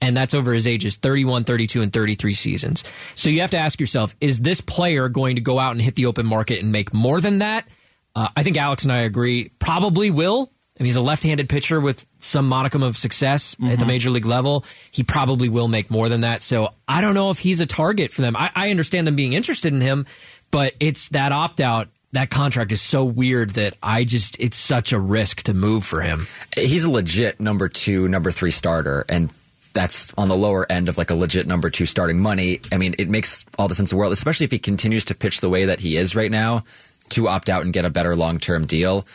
And 0.00 0.16
that's 0.16 0.32
over 0.32 0.54
his 0.54 0.66
ages 0.66 0.96
31, 0.96 1.44
32, 1.44 1.82
and 1.82 1.92
33 1.92 2.32
seasons. 2.32 2.84
So 3.14 3.28
you 3.28 3.40
have 3.42 3.50
to 3.50 3.58
ask 3.58 3.78
yourself 3.78 4.14
is 4.20 4.40
this 4.40 4.60
player 4.60 5.08
going 5.08 5.36
to 5.36 5.42
go 5.42 5.58
out 5.58 5.72
and 5.72 5.80
hit 5.80 5.94
the 5.94 6.06
open 6.06 6.26
market 6.26 6.60
and 6.60 6.72
make 6.72 6.94
more 6.94 7.20
than 7.20 7.38
that? 7.38 7.68
Uh, 8.14 8.28
I 8.34 8.42
think 8.42 8.56
Alex 8.56 8.84
and 8.84 8.92
I 8.92 9.00
agree. 9.00 9.50
Probably 9.58 10.10
will. 10.10 10.50
I 10.78 10.82
mean, 10.82 10.86
he's 10.86 10.96
a 10.96 11.02
left-handed 11.02 11.50
pitcher 11.50 11.78
with 11.78 12.06
some 12.20 12.48
modicum 12.48 12.82
of 12.82 12.96
success 12.96 13.54
at 13.62 13.78
the 13.78 13.84
major 13.84 14.08
league 14.08 14.24
level. 14.24 14.64
He 14.90 15.02
probably 15.02 15.50
will 15.50 15.68
make 15.68 15.90
more 15.90 16.08
than 16.08 16.22
that. 16.22 16.40
So 16.40 16.70
I 16.88 17.02
don't 17.02 17.12
know 17.12 17.28
if 17.28 17.38
he's 17.38 17.60
a 17.60 17.66
target 17.66 18.12
for 18.12 18.22
them. 18.22 18.34
I, 18.34 18.50
I 18.54 18.70
understand 18.70 19.06
them 19.06 19.14
being 19.14 19.34
interested 19.34 19.74
in 19.74 19.82
him, 19.82 20.06
but 20.50 20.72
it's 20.80 21.10
that 21.10 21.32
opt-out. 21.32 21.88
That 22.12 22.30
contract 22.30 22.72
is 22.72 22.80
so 22.80 23.04
weird 23.04 23.50
that 23.50 23.74
I 23.82 24.04
just 24.04 24.40
it's 24.40 24.56
such 24.56 24.94
a 24.94 24.98
risk 24.98 25.42
to 25.42 25.54
move 25.54 25.84
for 25.84 26.00
him. 26.00 26.26
he's 26.56 26.84
a 26.84 26.90
legit 26.90 27.40
number 27.40 27.68
two, 27.68 28.08
number 28.08 28.30
three 28.30 28.50
starter, 28.50 29.04
and 29.08 29.30
that's 29.72 30.12
on 30.18 30.28
the 30.28 30.36
lower 30.36 30.70
end 30.70 30.88
of 30.88 30.98
like 30.98 31.10
a 31.10 31.14
legit 31.14 31.46
number 31.46 31.70
two 31.70 31.86
starting 31.86 32.20
money. 32.20 32.60
I 32.72 32.78
mean, 32.78 32.94
it 32.98 33.08
makes 33.08 33.44
all 33.58 33.68
the 33.68 33.74
sense 33.74 33.92
in 33.92 33.96
the 33.96 34.00
world, 34.00 34.12
especially 34.12 34.44
if 34.44 34.52
he 34.52 34.58
continues 34.58 35.04
to 35.06 35.14
pitch 35.14 35.40
the 35.40 35.48
way 35.48 35.66
that 35.66 35.80
he 35.80 35.96
is 35.96 36.16
right 36.16 36.30
now 36.30 36.64
to 37.10 37.28
opt 37.28 37.48
out 37.48 37.64
and 37.64 37.72
get 37.72 37.84
a 37.84 37.90
better 37.90 38.16
long 38.16 38.38
term 38.38 38.66
deal. 38.66 39.06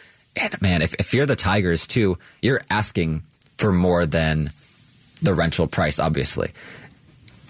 And 0.42 0.62
man, 0.62 0.82
if, 0.82 0.94
if 0.96 1.14
you're 1.14 1.26
the 1.26 1.36
Tigers 1.36 1.88
too, 1.88 2.18
you're 2.42 2.62
asking 2.70 3.24
for 3.58 3.72
more 3.72 4.06
than 4.06 4.50
the 5.22 5.34
rental 5.34 5.68
price, 5.68 6.00
obviously. 6.00 6.52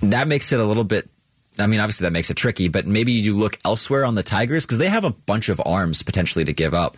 That 0.02 0.28
makes 0.28 0.52
it 0.52 0.60
a 0.60 0.66
little 0.66 0.84
bit. 0.84 1.10
I 1.58 1.68
mean, 1.68 1.80
obviously 1.80 2.06
that 2.06 2.12
makes 2.12 2.30
it 2.30 2.36
tricky, 2.36 2.68
but 2.68 2.86
maybe 2.86 3.14
you 3.14 3.34
look 3.34 3.58
elsewhere 3.64 4.06
on 4.06 4.16
the 4.16 4.24
Tigers 4.24 4.66
because 4.66 4.78
they 4.78 4.90
have 4.90 5.04
a 5.04 5.10
bunch 5.10 5.50
of 5.50 5.62
arms 5.66 6.04
potentially 6.04 6.46
to 6.46 6.54
give 6.54 6.74
up. 6.74 6.98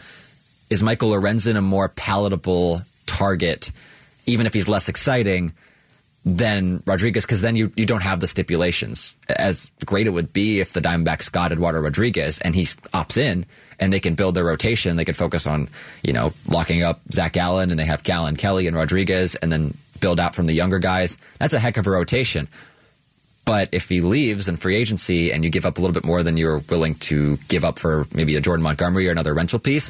Is 0.69 0.83
Michael 0.83 1.11
Lorenzen 1.11 1.55
a 1.55 1.61
more 1.61 1.89
palatable 1.89 2.81
target, 3.05 3.71
even 4.25 4.45
if 4.45 4.53
he's 4.53 4.67
less 4.67 4.89
exciting 4.89 5.53
than 6.27 6.83
Rodriguez? 6.85 7.25
Because 7.25 7.41
then 7.41 7.55
you, 7.55 7.71
you 7.75 7.85
don't 7.85 8.03
have 8.03 8.19
the 8.19 8.27
stipulations. 8.27 9.15
As 9.29 9.71
great 9.85 10.07
it 10.07 10.11
would 10.11 10.33
be 10.33 10.59
if 10.59 10.73
the 10.73 10.81
Diamondbacks 10.81 11.31
got 11.31 11.51
Eduardo 11.51 11.79
Rodriguez 11.79 12.39
and 12.39 12.53
he 12.53 12.63
opts 12.63 13.17
in 13.17 13.45
and 13.79 13.93
they 13.93 13.99
can 13.99 14.15
build 14.15 14.35
their 14.35 14.43
rotation, 14.43 14.97
they 14.97 15.05
could 15.05 15.15
focus 15.15 15.47
on, 15.47 15.69
you 16.03 16.13
know, 16.13 16.33
locking 16.49 16.83
up 16.83 17.01
Zac 17.11 17.33
Gallen 17.33 17.71
and 17.71 17.79
they 17.79 17.85
have 17.85 18.03
Gallen, 18.03 18.35
Kelly, 18.35 18.67
and 18.67 18.75
Rodriguez 18.75 19.35
and 19.35 19.51
then 19.51 19.75
build 19.99 20.19
out 20.19 20.35
from 20.35 20.47
the 20.47 20.53
younger 20.53 20.79
guys. 20.79 21.17
That's 21.39 21.53
a 21.53 21.59
heck 21.59 21.77
of 21.77 21.87
a 21.87 21.91
rotation. 21.91 22.47
But 23.45 23.69
if 23.71 23.87
he 23.87 24.01
leaves 24.01 24.49
in 24.49 24.57
free 24.57 24.75
agency 24.75 25.31
and 25.31 25.43
you 25.45 25.49
give 25.49 25.65
up 25.65 25.77
a 25.77 25.81
little 25.81 25.93
bit 25.93 26.03
more 26.03 26.21
than 26.21 26.35
you're 26.35 26.59
willing 26.69 26.95
to 26.95 27.37
give 27.47 27.63
up 27.63 27.79
for 27.79 28.05
maybe 28.13 28.35
a 28.35 28.41
Jordan 28.41 28.63
Montgomery 28.63 29.07
or 29.07 29.11
another 29.11 29.33
rental 29.33 29.59
piece, 29.59 29.89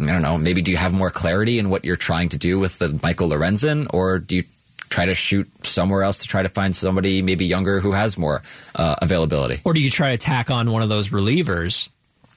I 0.00 0.06
don't 0.06 0.22
know. 0.22 0.38
Maybe 0.38 0.62
do 0.62 0.70
you 0.70 0.78
have 0.78 0.94
more 0.94 1.10
clarity 1.10 1.58
in 1.58 1.68
what 1.68 1.84
you're 1.84 1.96
trying 1.96 2.30
to 2.30 2.38
do 2.38 2.58
with 2.58 2.78
the 2.78 2.98
Michael 3.02 3.28
Lorenzen, 3.28 3.86
or 3.92 4.18
do 4.18 4.36
you 4.36 4.44
try 4.88 5.06
to 5.06 5.14
shoot 5.14 5.48
somewhere 5.66 6.02
else 6.02 6.18
to 6.18 6.28
try 6.28 6.42
to 6.42 6.48
find 6.48 6.74
somebody 6.74 7.22
maybe 7.22 7.46
younger 7.46 7.80
who 7.80 7.92
has 7.92 8.16
more 8.16 8.42
uh, 8.76 8.96
availability? 9.02 9.60
Or 9.64 9.72
do 9.72 9.80
you 9.80 9.90
try 9.90 10.10
to 10.12 10.18
tack 10.18 10.50
on 10.50 10.70
one 10.70 10.82
of 10.82 10.88
those 10.88 11.10
relievers 11.10 11.88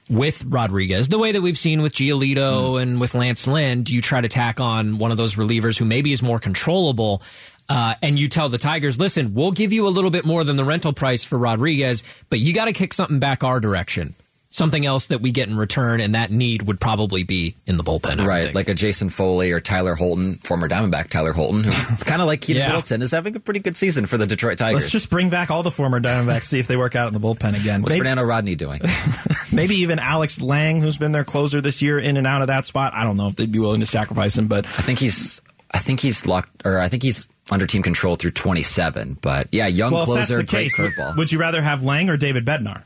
with 0.08 0.44
Rodriguez, 0.44 1.08
the 1.08 1.18
way 1.18 1.32
that 1.32 1.40
we've 1.40 1.58
seen 1.58 1.82
with 1.82 1.94
Giolito 1.94 2.82
and 2.82 3.00
with 3.00 3.14
Lance 3.14 3.46
Lynn? 3.46 3.84
Do 3.84 3.94
you 3.94 4.00
try 4.00 4.20
to 4.20 4.28
tack 4.28 4.60
on 4.60 4.98
one 4.98 5.10
of 5.10 5.16
those 5.16 5.36
relievers 5.36 5.78
who 5.78 5.84
maybe 5.84 6.12
is 6.12 6.22
more 6.22 6.38
controllable? 6.38 7.22
Uh, 7.68 7.94
and 8.02 8.18
you 8.18 8.28
tell 8.28 8.48
the 8.48 8.58
Tigers, 8.58 8.98
listen, 8.98 9.32
we'll 9.32 9.52
give 9.52 9.72
you 9.72 9.86
a 9.86 9.90
little 9.90 10.10
bit 10.10 10.26
more 10.26 10.42
than 10.42 10.56
the 10.56 10.64
rental 10.64 10.92
price 10.92 11.22
for 11.22 11.38
Rodriguez, 11.38 12.02
but 12.28 12.40
you 12.40 12.52
got 12.52 12.64
to 12.64 12.72
kick 12.72 12.92
something 12.92 13.20
back 13.20 13.44
our 13.44 13.60
direction. 13.60 14.14
Something 14.52 14.84
else 14.84 15.06
that 15.06 15.20
we 15.20 15.30
get 15.30 15.48
in 15.48 15.56
return, 15.56 16.00
and 16.00 16.16
that 16.16 16.32
need 16.32 16.62
would 16.62 16.80
probably 16.80 17.22
be 17.22 17.54
in 17.66 17.76
the 17.76 17.84
bullpen. 17.84 18.18
I 18.18 18.26
Right, 18.26 18.54
like 18.54 18.68
a 18.68 18.74
Jason 18.74 19.08
Foley 19.08 19.52
or 19.52 19.60
Tyler 19.60 19.94
Holton, 19.94 20.34
former 20.34 20.68
Diamondback 20.68 21.08
Tyler 21.08 21.32
Holton, 21.32 21.62
who 21.62 21.70
kind 22.04 22.20
of 22.20 22.26
like 22.26 22.40
Keynan 22.40 22.56
Yeah. 22.56 22.66
Middleton, 22.66 23.00
is 23.00 23.12
having 23.12 23.36
a 23.36 23.40
pretty 23.40 23.60
good 23.60 23.76
season 23.76 24.06
for 24.06 24.18
the 24.18 24.26
Detroit 24.26 24.58
Tigers. 24.58 24.80
Let's 24.80 24.90
just 24.90 25.08
bring 25.08 25.30
back 25.30 25.52
all 25.52 25.62
the 25.62 25.70
former 25.70 26.00
Diamondbacks, 26.00 26.44
see 26.44 26.58
if 26.58 26.66
they 26.66 26.76
work 26.76 26.96
out 26.96 27.06
in 27.06 27.14
the 27.14 27.20
bullpen 27.20 27.60
again. 27.60 27.82
What's 27.82 27.90
Maybe, 27.90 28.00
Fernando 28.00 28.24
Rodney 28.24 28.56
doing? 28.56 28.80
maybe 29.52 29.76
even 29.76 30.00
Alex 30.00 30.40
Lange, 30.40 30.80
who's 30.80 30.98
been 30.98 31.12
their 31.12 31.24
closer 31.24 31.60
this 31.60 31.80
year, 31.80 32.00
in 32.00 32.16
and 32.16 32.26
out 32.26 32.40
of 32.42 32.48
that 32.48 32.66
spot. 32.66 32.92
I 32.92 33.04
don't 33.04 33.16
know 33.16 33.28
if 33.28 33.36
they'd 33.36 33.52
be 33.52 33.60
willing 33.60 33.80
to 33.80 33.86
sacrifice 33.86 34.36
him, 34.36 34.48
but 34.48 34.66
I 34.66 34.82
think 34.82 34.98
he's, 34.98 35.40
I 35.70 35.78
think 35.78 36.00
he's 36.00 36.26
locked, 36.26 36.66
or 36.66 36.80
I 36.80 36.88
think 36.88 37.04
he's 37.04 37.28
under 37.52 37.68
team 37.68 37.84
control 37.84 38.16
through 38.16 38.32
27. 38.32 39.18
But 39.22 39.46
yeah, 39.52 39.68
young 39.68 39.92
well, 39.92 40.06
closer, 40.06 40.38
great 40.38 40.48
case, 40.48 40.78
would, 40.78 40.92
curveball. 40.94 41.16
would 41.16 41.30
you 41.30 41.38
rather 41.38 41.62
have 41.62 41.84
Lange 41.84 42.10
or 42.10 42.16
David 42.16 42.44
Bednar? 42.44 42.82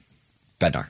Bednar. 0.61 0.89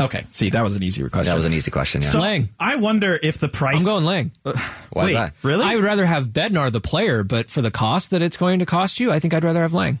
Okay, 0.00 0.24
see, 0.30 0.50
that 0.50 0.62
was 0.62 0.74
an 0.76 0.82
easy 0.82 1.06
question. 1.08 1.30
That 1.30 1.36
was 1.36 1.44
an 1.44 1.52
easy 1.52 1.70
question. 1.70 2.02
Yeah. 2.02 2.10
So 2.10 2.20
Lange. 2.20 2.48
I 2.58 2.76
wonder 2.76 3.18
if 3.22 3.38
the 3.38 3.48
price. 3.48 3.78
I'm 3.78 3.84
going 3.84 4.04
Lange. 4.04 4.30
Why 4.42 4.52
Wait, 4.94 5.06
is 5.08 5.12
that? 5.14 5.34
really? 5.42 5.64
I 5.64 5.76
would 5.76 5.84
rather 5.84 6.06
have 6.06 6.28
Bednar, 6.28 6.72
the 6.72 6.80
player, 6.80 7.22
but 7.22 7.50
for 7.50 7.62
the 7.62 7.70
cost 7.70 8.10
that 8.10 8.22
it's 8.22 8.36
going 8.36 8.58
to 8.60 8.66
cost 8.66 9.00
you, 9.00 9.12
I 9.12 9.18
think 9.20 9.34
I'd 9.34 9.44
rather 9.44 9.60
have 9.60 9.74
Lange. 9.74 9.98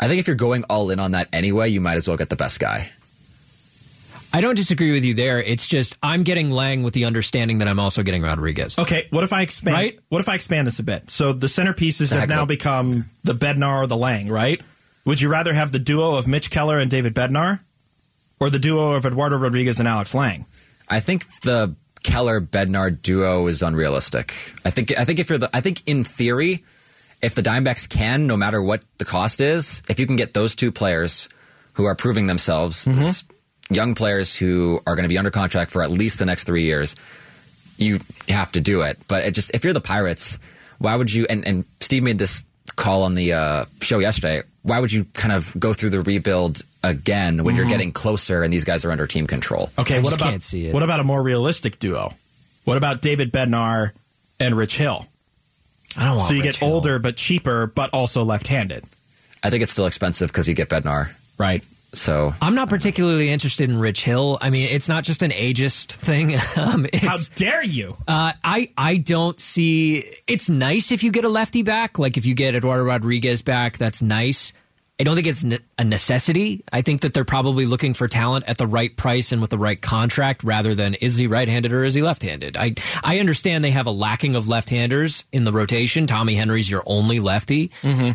I 0.00 0.06
think 0.06 0.20
if 0.20 0.26
you're 0.28 0.36
going 0.36 0.64
all 0.70 0.90
in 0.90 1.00
on 1.00 1.10
that 1.12 1.28
anyway, 1.32 1.68
you 1.68 1.80
might 1.80 1.96
as 1.96 2.06
well 2.06 2.16
get 2.16 2.28
the 2.28 2.36
best 2.36 2.60
guy. 2.60 2.90
I 4.32 4.40
don't 4.40 4.54
disagree 4.54 4.92
with 4.92 5.04
you 5.04 5.14
there. 5.14 5.42
It's 5.42 5.66
just 5.66 5.96
I'm 6.02 6.22
getting 6.22 6.50
Lange 6.50 6.82
with 6.82 6.94
the 6.94 7.06
understanding 7.06 7.58
that 7.58 7.68
I'm 7.68 7.80
also 7.80 8.02
getting 8.02 8.22
Rodriguez. 8.22 8.78
Okay, 8.78 9.06
what 9.10 9.24
if 9.24 9.32
I 9.32 9.42
expand? 9.42 9.74
Right? 9.74 9.98
What 10.10 10.20
if 10.20 10.28
I 10.28 10.34
expand 10.34 10.66
this 10.66 10.78
a 10.78 10.82
bit? 10.82 11.10
So 11.10 11.32
the 11.32 11.46
centerpieces 11.46 12.10
Heck 12.10 12.20
have 12.20 12.28
now 12.28 12.44
become 12.44 13.06
the 13.24 13.32
Bednar 13.32 13.82
or 13.82 13.86
the 13.86 13.96
Lange, 13.96 14.30
right? 14.30 14.60
Would 15.06 15.20
you 15.20 15.30
rather 15.30 15.54
have 15.54 15.72
the 15.72 15.78
duo 15.78 16.16
of 16.16 16.28
Mitch 16.28 16.50
Keller 16.50 16.78
and 16.78 16.90
David 16.90 17.14
Bednar, 17.14 17.60
or 18.40 18.50
the 18.50 18.58
duo 18.58 18.92
of 18.92 19.04
Eduardo 19.04 19.36
Rodriguez 19.36 19.78
and 19.78 19.88
Alex 19.88 20.14
Lange? 20.14 20.46
I 20.88 21.00
think 21.00 21.40
the 21.40 21.74
Keller 22.02 22.40
Bednar 22.40 22.90
duo 22.90 23.46
is 23.46 23.62
unrealistic. 23.62 24.34
I 24.64 24.70
think 24.70 24.96
I 24.98 25.04
think 25.04 25.18
if 25.18 25.28
you're 25.28 25.38
the 25.38 25.50
I 25.54 25.60
think 25.60 25.82
in 25.86 26.04
theory, 26.04 26.64
if 27.22 27.34
the 27.34 27.42
Dimebacks 27.42 27.88
can, 27.88 28.26
no 28.26 28.36
matter 28.36 28.62
what 28.62 28.82
the 28.98 29.04
cost 29.04 29.40
is, 29.40 29.82
if 29.88 29.98
you 29.98 30.06
can 30.06 30.16
get 30.16 30.34
those 30.34 30.54
two 30.54 30.72
players 30.72 31.28
who 31.74 31.84
are 31.84 31.94
proving 31.94 32.26
themselves 32.26 32.86
as 32.86 33.24
young 33.70 33.94
players 33.94 34.34
who 34.34 34.80
are 34.86 34.96
going 34.96 35.04
to 35.04 35.08
be 35.08 35.18
under 35.18 35.30
contract 35.30 35.70
for 35.70 35.82
at 35.82 35.90
least 35.90 36.18
the 36.18 36.26
next 36.26 36.44
three 36.44 36.64
years, 36.64 36.96
you 37.76 38.00
have 38.28 38.50
to 38.52 38.60
do 38.60 38.82
it. 38.82 38.98
But 39.08 39.24
it 39.24 39.34
just 39.34 39.50
if 39.54 39.64
you're 39.64 39.72
the 39.72 39.80
Pirates, 39.80 40.38
why 40.78 40.94
would 40.94 41.12
you? 41.12 41.26
And, 41.28 41.46
and 41.46 41.64
Steve 41.80 42.02
made 42.02 42.18
this 42.18 42.44
call 42.76 43.02
on 43.02 43.14
the 43.14 43.32
uh, 43.32 43.64
show 43.82 43.98
yesterday. 43.98 44.42
Why 44.68 44.78
would 44.80 44.92
you 44.92 45.04
kind 45.14 45.32
of 45.32 45.54
go 45.58 45.72
through 45.72 45.90
the 45.90 46.02
rebuild 46.02 46.62
again 46.84 47.42
when 47.42 47.56
you're 47.56 47.64
mm-hmm. 47.64 47.72
getting 47.72 47.92
closer 47.92 48.42
and 48.42 48.52
these 48.52 48.64
guys 48.64 48.84
are 48.84 48.90
under 48.90 49.06
team 49.06 49.26
control? 49.26 49.70
Okay, 49.78 49.96
I 49.96 49.98
what 49.98 50.10
just 50.10 50.20
about 50.20 50.30
can't 50.30 50.42
see 50.42 50.66
it. 50.66 50.74
what 50.74 50.82
about 50.82 51.00
a 51.00 51.04
more 51.04 51.22
realistic 51.22 51.78
duo? 51.78 52.14
What 52.64 52.76
about 52.76 53.00
David 53.00 53.32
Bednar 53.32 53.92
and 54.38 54.54
Rich 54.54 54.76
Hill? 54.76 55.06
I 55.96 56.04
don't 56.04 56.16
want 56.16 56.28
So 56.28 56.34
you 56.34 56.42
Rich 56.42 56.60
get 56.60 56.66
Hill. 56.66 56.74
older 56.74 56.98
but 56.98 57.16
cheaper, 57.16 57.66
but 57.66 57.90
also 57.94 58.24
left-handed, 58.24 58.84
I 59.42 59.50
think 59.50 59.62
it's 59.62 59.72
still 59.72 59.86
expensive 59.86 60.30
because 60.30 60.48
you 60.48 60.54
get 60.54 60.68
Bednar. 60.68 61.12
right? 61.38 61.64
So 61.92 62.34
I'm 62.42 62.54
not 62.54 62.68
particularly 62.68 63.30
interested 63.30 63.70
in 63.70 63.78
Rich 63.78 64.04
Hill. 64.04 64.38
I 64.40 64.50
mean, 64.50 64.68
it's 64.70 64.88
not 64.88 65.04
just 65.04 65.22
an 65.22 65.30
ageist 65.30 65.92
thing. 65.92 66.34
um, 66.56 66.86
it's, 66.92 67.04
How 67.04 67.16
dare 67.34 67.64
you? 67.64 67.96
Uh, 68.06 68.32
I 68.44 68.70
I 68.76 68.98
don't 68.98 69.40
see. 69.40 70.04
It's 70.26 70.48
nice 70.48 70.92
if 70.92 71.02
you 71.02 71.10
get 71.10 71.24
a 71.24 71.28
lefty 71.30 71.62
back. 71.62 71.98
Like 71.98 72.16
if 72.16 72.26
you 72.26 72.34
get 72.34 72.54
Eduardo 72.54 72.84
Rodriguez 72.84 73.42
back, 73.42 73.78
that's 73.78 74.02
nice. 74.02 74.52
I 75.00 75.04
don't 75.04 75.14
think 75.14 75.28
it's 75.28 75.44
ne- 75.44 75.60
a 75.78 75.84
necessity. 75.84 76.64
I 76.72 76.82
think 76.82 77.02
that 77.02 77.14
they're 77.14 77.24
probably 77.24 77.66
looking 77.66 77.94
for 77.94 78.08
talent 78.08 78.46
at 78.48 78.58
the 78.58 78.66
right 78.66 78.94
price 78.94 79.30
and 79.30 79.40
with 79.40 79.50
the 79.50 79.58
right 79.58 79.80
contract, 79.80 80.42
rather 80.42 80.74
than 80.74 80.94
is 80.94 81.14
he 81.16 81.28
right-handed 81.28 81.72
or 81.72 81.84
is 81.84 81.94
he 81.94 82.02
left-handed. 82.02 82.56
I 82.56 82.74
I 83.04 83.20
understand 83.20 83.62
they 83.62 83.70
have 83.70 83.86
a 83.86 83.92
lacking 83.92 84.34
of 84.34 84.48
left-handers 84.48 85.22
in 85.32 85.44
the 85.44 85.52
rotation. 85.52 86.08
Tommy 86.08 86.34
Henry's 86.34 86.68
your 86.68 86.82
only 86.84 87.20
lefty, 87.20 87.70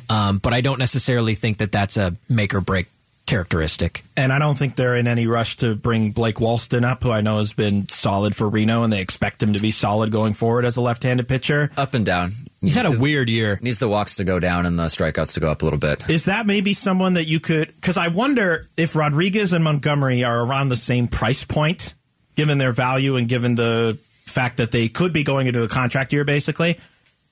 um, 0.10 0.40
but 0.40 0.54
I 0.54 0.60
don't 0.60 0.78
necessarily 0.80 1.36
think 1.36 1.60
that 1.60 1.72
that's 1.72 1.96
a 1.96 2.18
make 2.28 2.54
or 2.54 2.60
break 2.62 2.88
characteristic. 3.26 4.04
And 4.18 4.34
I 4.34 4.40
don't 4.40 4.58
think 4.58 4.76
they're 4.76 4.96
in 4.96 5.08
any 5.08 5.28
rush 5.28 5.58
to 5.58 5.76
bring 5.76 6.12
Blake 6.12 6.36
Walston 6.36 6.84
up, 6.84 7.04
who 7.04 7.12
I 7.12 7.22
know 7.22 7.38
has 7.38 7.54
been 7.54 7.88
solid 7.90 8.36
for 8.36 8.50
Reno, 8.50 8.84
and 8.84 8.92
they 8.92 9.02
expect 9.02 9.42
him 9.42 9.54
to 9.54 9.60
be 9.60 9.72
solid 9.72 10.12
going 10.12 10.34
forward 10.34 10.66
as 10.66 10.76
a 10.78 10.82
left-handed 10.82 11.28
pitcher. 11.28 11.70
Up 11.78 11.94
and 11.94 12.06
down. 12.06 12.32
He's 12.62 12.76
had 12.76 12.86
a 12.86 12.92
to- 12.92 13.00
weird 13.00 13.30
year. 13.30 13.60
Needs 13.62 13.80
the 13.80 13.88
walks 13.88 14.16
to 14.16 14.24
go 14.24 14.40
down 14.40 14.66
and 14.66 14.78
the 14.78 14.84
strikeouts 14.86 15.34
to 15.36 15.40
go 15.40 15.50
up 15.50 15.62
a 15.62 15.66
little 15.66 15.80
bit. 15.80 16.10
Is 16.10 16.26
that 16.26 16.46
maybe 16.46 16.74
someone 16.74 17.14
that 17.16 17.26
you 17.26 17.40
could? 17.40 17.68
Because 17.76 17.98
I 17.98 18.10
wonder 18.10 18.68
if 18.78 18.96
Rodriguez 18.96 19.54
and 19.54 19.64
Montgomery 19.64 20.24
are 20.24 20.44
around 20.46 20.70
the 20.70 20.78
same 20.78 21.08
price 21.08 21.44
point, 21.44 21.94
given 22.36 22.58
their 22.58 22.72
value 22.72 23.16
and 23.16 23.28
given 23.28 23.56
the 23.56 23.98
fact 24.10 24.58
that 24.58 24.72
they 24.72 24.90
could 24.90 25.14
be 25.14 25.24
going 25.24 25.48
into 25.48 25.64
a 25.64 25.68
contract 25.68 26.12
year, 26.14 26.24
basically. 26.26 26.80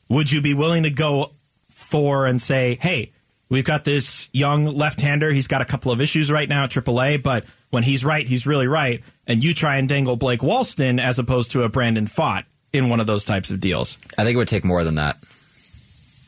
Would 0.09 0.31
you 0.31 0.41
be 0.41 0.53
willing 0.53 0.83
to 0.83 0.89
go 0.89 1.31
for 1.69 2.25
and 2.25 2.41
say, 2.41 2.77
hey, 2.81 3.11
we've 3.51 3.65
got 3.65 3.83
this 3.83 4.27
young 4.33 4.65
left-hander. 4.65 5.31
He's 5.31 5.45
got 5.47 5.61
a 5.61 5.65
couple 5.65 5.91
of 5.91 6.01
issues 6.01 6.31
right 6.31 6.49
now 6.49 6.63
at 6.63 6.71
AAA, 6.71 7.21
but 7.21 7.45
when 7.69 7.83
he's 7.83 8.03
right, 8.03 8.27
he's 8.27 8.47
really 8.47 8.67
right. 8.67 9.03
And 9.27 9.43
you 9.43 9.53
try 9.53 9.77
and 9.77 9.87
dangle 9.87 10.15
Blake 10.15 10.39
Walston 10.39 10.99
as 10.99 11.19
opposed 11.19 11.51
to 11.51 11.61
a 11.63 11.69
Brandon 11.69 12.07
Pfaadt 12.07 12.45
in 12.73 12.89
one 12.89 12.99
of 12.99 13.05
those 13.05 13.25
types 13.25 13.51
of 13.51 13.59
deals. 13.59 13.97
I 14.17 14.23
think 14.23 14.33
it 14.33 14.37
would 14.37 14.47
take 14.47 14.65
more 14.65 14.83
than 14.83 14.95
that. 14.95 15.17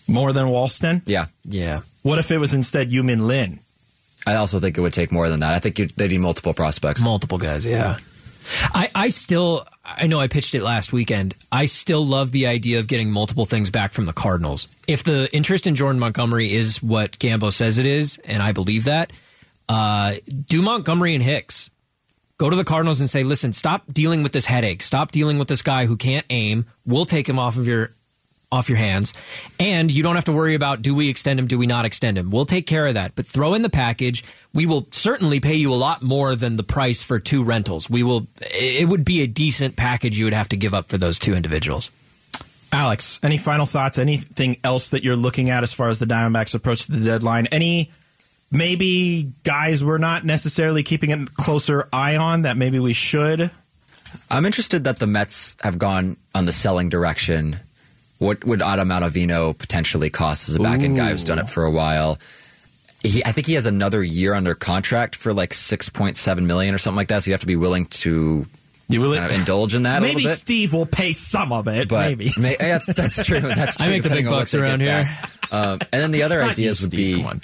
More 0.08 0.34
than 0.34 0.48
Walston? 0.48 1.02
Yeah. 1.06 1.28
Yeah. 1.46 1.82
What 2.04 2.20
if 2.20 2.30
it 2.30 2.38
was 2.38 2.54
instead 2.54 2.92
Yu-Min 2.92 3.26
Lin? 3.26 3.60
I 4.28 4.36
also 4.36 4.60
think 4.60 4.78
it 4.78 4.82
would 4.82 4.94
take 4.94 5.12
more 5.12 5.30
than 5.30 5.40
that. 5.40 5.54
I 5.54 5.60
think 5.60 5.80
you'd, 5.80 5.92
they 5.92 6.10
need 6.10 6.20
multiple 6.20 6.54
prospects. 6.54 7.02
Multiple 7.02 7.38
guys, 7.38 7.66
yeah. 7.66 7.98
I, 8.74 8.90
I 8.96 9.10
still, 9.10 9.68
I 9.84 10.08
know 10.08 10.20
I 10.20 10.28
pitched 10.28 10.56
it 10.56 10.64
last 10.64 10.92
weekend. 10.92 11.36
I 11.52 11.66
still 11.66 12.06
love 12.06 12.32
the 12.32 12.48
idea 12.48 12.80
of 12.80 12.88
getting 12.88 13.12
multiple 13.12 13.46
things 13.46 13.70
back 13.70 13.94
from 13.94 14.06
the 14.06 14.14
Cardinals. 14.14 14.68
If 14.88 15.04
the 15.04 15.30
interest 15.34 15.68
in 15.68 15.76
Jordan 15.76 16.00
Montgomery 16.00 16.54
is 16.54 16.82
what 16.82 17.20
Gambo 17.20 17.54
says 17.54 17.78
it 17.78 17.86
is, 17.86 18.20
and 18.26 18.42
I 18.42 18.52
believe 18.52 18.86
that, 18.86 19.12
uh, 19.70 20.16
do 20.46 20.62
Montgomery 20.62 21.14
and 21.14 21.24
Hicks. 21.24 21.70
Go 22.38 22.50
to 22.50 22.56
the 22.56 22.64
Cardinals 22.64 23.00
and 23.00 23.10
say, 23.10 23.24
listen, 23.24 23.54
stop 23.54 23.84
dealing 23.94 24.24
with 24.24 24.32
this 24.32 24.46
headache. 24.46 24.82
Stop 24.82 25.12
dealing 25.12 25.38
with 25.38 25.48
this 25.48 25.62
guy 25.62 25.86
who 25.86 25.96
can't 25.96 26.26
aim. 26.30 26.66
We'll 26.86 27.06
take 27.06 27.30
him 27.30 27.38
off 27.38 27.58
of 27.58 27.68
your 27.68 27.92
off 28.54 28.70
your 28.70 28.78
hands. 28.78 29.14
And 29.60 29.92
you 29.92 30.04
don't 30.04 30.16
have 30.16 30.26
to 30.26 30.32
worry 30.32 30.54
about 30.54 30.82
do 30.82 30.94
we 30.94 31.10
extend 31.10 31.40
him, 31.40 31.48
do 31.48 31.58
we 31.58 31.66
not 31.66 31.86
extend 31.86 32.18
him. 32.18 32.30
We'll 32.30 32.46
take 32.46 32.68
care 32.68 32.86
of 32.86 32.94
that. 32.94 33.16
But 33.16 33.26
throw 33.26 33.56
in 33.56 33.64
the 33.64 33.70
package. 33.70 34.24
We 34.54 34.66
will 34.66 34.88
certainly 34.92 35.40
pay 35.40 35.56
you 35.56 35.74
a 35.74 35.76
lot 35.76 36.04
more 36.04 36.36
than 36.36 36.56
the 36.56 36.64
price 36.64 37.02
for 37.02 37.20
two 37.20 37.44
rentals. 37.44 37.90
We 37.90 38.04
will 38.04 38.28
it 38.42 38.88
would 38.88 39.04
be 39.04 39.22
a 39.22 39.28
decent 39.28 39.76
package 39.76 40.18
you 40.18 40.26
would 40.26 40.34
have 40.34 40.50
to 40.50 40.58
give 40.58 40.74
up 40.74 40.90
for 40.90 40.98
those 40.98 41.18
two 41.18 41.34
individuals. 41.34 41.90
Alex, 42.72 43.20
any 43.22 43.38
final 43.38 43.66
thoughts? 43.66 43.98
Anything 43.98 44.58
else 44.64 44.90
that 44.90 45.04
you're 45.04 45.16
looking 45.16 45.50
at 45.50 45.62
as 45.62 45.74
far 45.74 45.90
as 45.90 46.00
the 46.00 46.06
Diamondbacks 46.06 46.56
approach 46.56 46.86
to 46.86 46.92
the 46.92 47.06
deadline? 47.06 47.48
Any 47.48 47.92
maybe 48.52 49.32
guys 49.44 49.84
we're 49.84 50.00
not 50.00 50.26
necessarily 50.26 50.84
keeping 50.84 51.12
a 51.12 51.26
closer 51.26 51.88
eye 51.92 52.18
on 52.18 52.44
that 52.44 52.58
maybe 52.58 52.80
we 52.80 52.94
should? 52.94 53.52
I'm 54.30 54.46
interested 54.46 54.84
that 54.86 55.00
the 55.00 55.08
Mets 55.08 55.56
have 55.62 55.78
gone 55.78 56.18
on 56.34 56.46
the 56.46 56.52
selling 56.52 56.90
direction. 56.90 57.60
What 58.24 58.46
would 58.46 58.62
Adam 58.62 58.90
Ottavino 58.90 59.58
potentially 59.58 60.10
cost 60.10 60.50
as 60.50 60.56
a 60.56 60.60
back 60.60 60.82
end 60.82 60.96
guy 60.96 61.10
who's 61.10 61.24
done 61.24 61.40
it 61.40 61.50
for 61.50 61.66
a 61.66 61.72
while? 61.72 62.18
He, 63.04 63.24
I 63.26 63.34
think 63.34 63.48
he 63.48 63.56
has 63.56 63.66
another 63.66 64.02
year 64.02 64.34
under 64.34 64.56
contract 64.56 65.16
for 65.16 65.34
like 65.34 65.50
6.7 65.50 66.46
million 66.46 66.74
or 66.74 66.78
something 66.78 66.96
like 66.96 67.10
that. 67.10 67.24
So 67.24 67.30
you 67.30 67.34
have 67.34 67.42
to 67.42 67.48
be 67.48 67.58
willing 67.58 67.86
to 67.88 68.46
You 68.88 69.02
really 69.02 69.18
kind 69.18 69.30
of 69.30 69.38
indulge 69.38 69.76
in 69.76 69.84
that 69.84 69.98
a 69.98 70.02
maybe 70.02 70.22
little 70.22 70.32
bit. 70.32 70.38
Steve 70.38 70.72
will 70.72 70.86
pay 70.86 71.12
some 71.12 71.52
of 71.52 71.68
it. 71.68 71.90
but 71.90 72.08
maybe 72.10 72.32
may- 72.40 72.56
yeah, 72.58 72.80
that's 72.88 73.26
true. 73.26 73.40
That's 73.42 73.76
true. 73.76 73.88
I 73.88 73.90
make 73.90 74.04
the 74.04 74.10
big 74.10 74.24
depending 74.24 74.28
on 74.28 74.40
bucks 74.40 74.54
around 74.54 74.80
here. 74.80 75.10
Um, 75.52 75.80
and 75.92 76.02
then 76.02 76.12
the 76.12 76.24
other 76.24 76.42
ideas 76.52 76.80
would 76.82 76.92
Steve, 76.92 77.18
be 77.18 77.24
come 77.24 77.42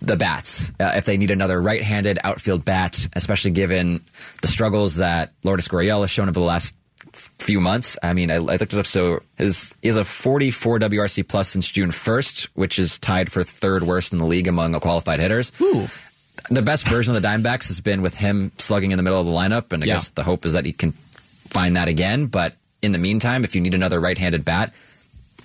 the 0.00 0.16
bats. 0.16 0.70
Uh, 0.80 0.92
if 0.96 1.04
they 1.04 1.16
need 1.16 1.30
another 1.30 1.60
right-handed 1.60 2.18
outfield 2.24 2.64
bat, 2.64 3.06
especially 3.12 3.52
given 3.52 4.00
the 4.40 4.48
struggles 4.48 4.96
that 4.96 5.32
Lourdes 5.44 5.68
Gurriel 5.68 6.00
has 6.00 6.10
shown 6.10 6.28
over 6.28 6.40
the 6.40 6.46
last 6.46 6.74
few 7.12 7.60
months. 7.60 7.96
I 8.02 8.12
mean, 8.12 8.30
I, 8.30 8.34
I 8.36 8.38
looked 8.38 8.72
it 8.72 8.74
up. 8.74 8.86
So 8.86 9.22
his, 9.36 9.74
has 9.82 9.96
a 9.96 10.04
44 10.04 10.78
WRC 10.80 11.26
plus 11.28 11.48
since 11.48 11.70
June 11.70 11.90
1st, 11.90 12.48
which 12.54 12.78
is 12.78 12.98
tied 12.98 13.30
for 13.30 13.42
third 13.44 13.82
worst 13.82 14.12
in 14.12 14.18
the 14.18 14.26
league 14.26 14.48
among 14.48 14.78
qualified 14.80 15.20
hitters. 15.20 15.50
The 16.50 16.62
best 16.62 16.88
version 16.88 17.14
of 17.14 17.22
the 17.22 17.26
Dimebacks 17.28 17.68
has 17.68 17.80
been 17.80 18.02
with 18.02 18.14
him 18.14 18.50
slugging 18.58 18.90
in 18.90 18.96
the 18.96 19.02
middle 19.02 19.20
of 19.20 19.26
the 19.26 19.32
lineup, 19.32 19.72
and 19.72 19.82
I 19.82 19.86
Yeah. 19.86 19.94
guess 19.94 20.08
the 20.08 20.24
hope 20.24 20.44
is 20.44 20.54
that 20.54 20.64
he 20.64 20.72
can 20.72 20.92
find 20.92 21.76
that 21.76 21.88
again. 21.88 22.26
But 22.26 22.56
in 22.80 22.92
the 22.92 22.98
meantime, 22.98 23.44
if 23.44 23.54
you 23.54 23.60
need 23.60 23.74
another 23.74 24.00
right-handed 24.00 24.44
bat, 24.44 24.74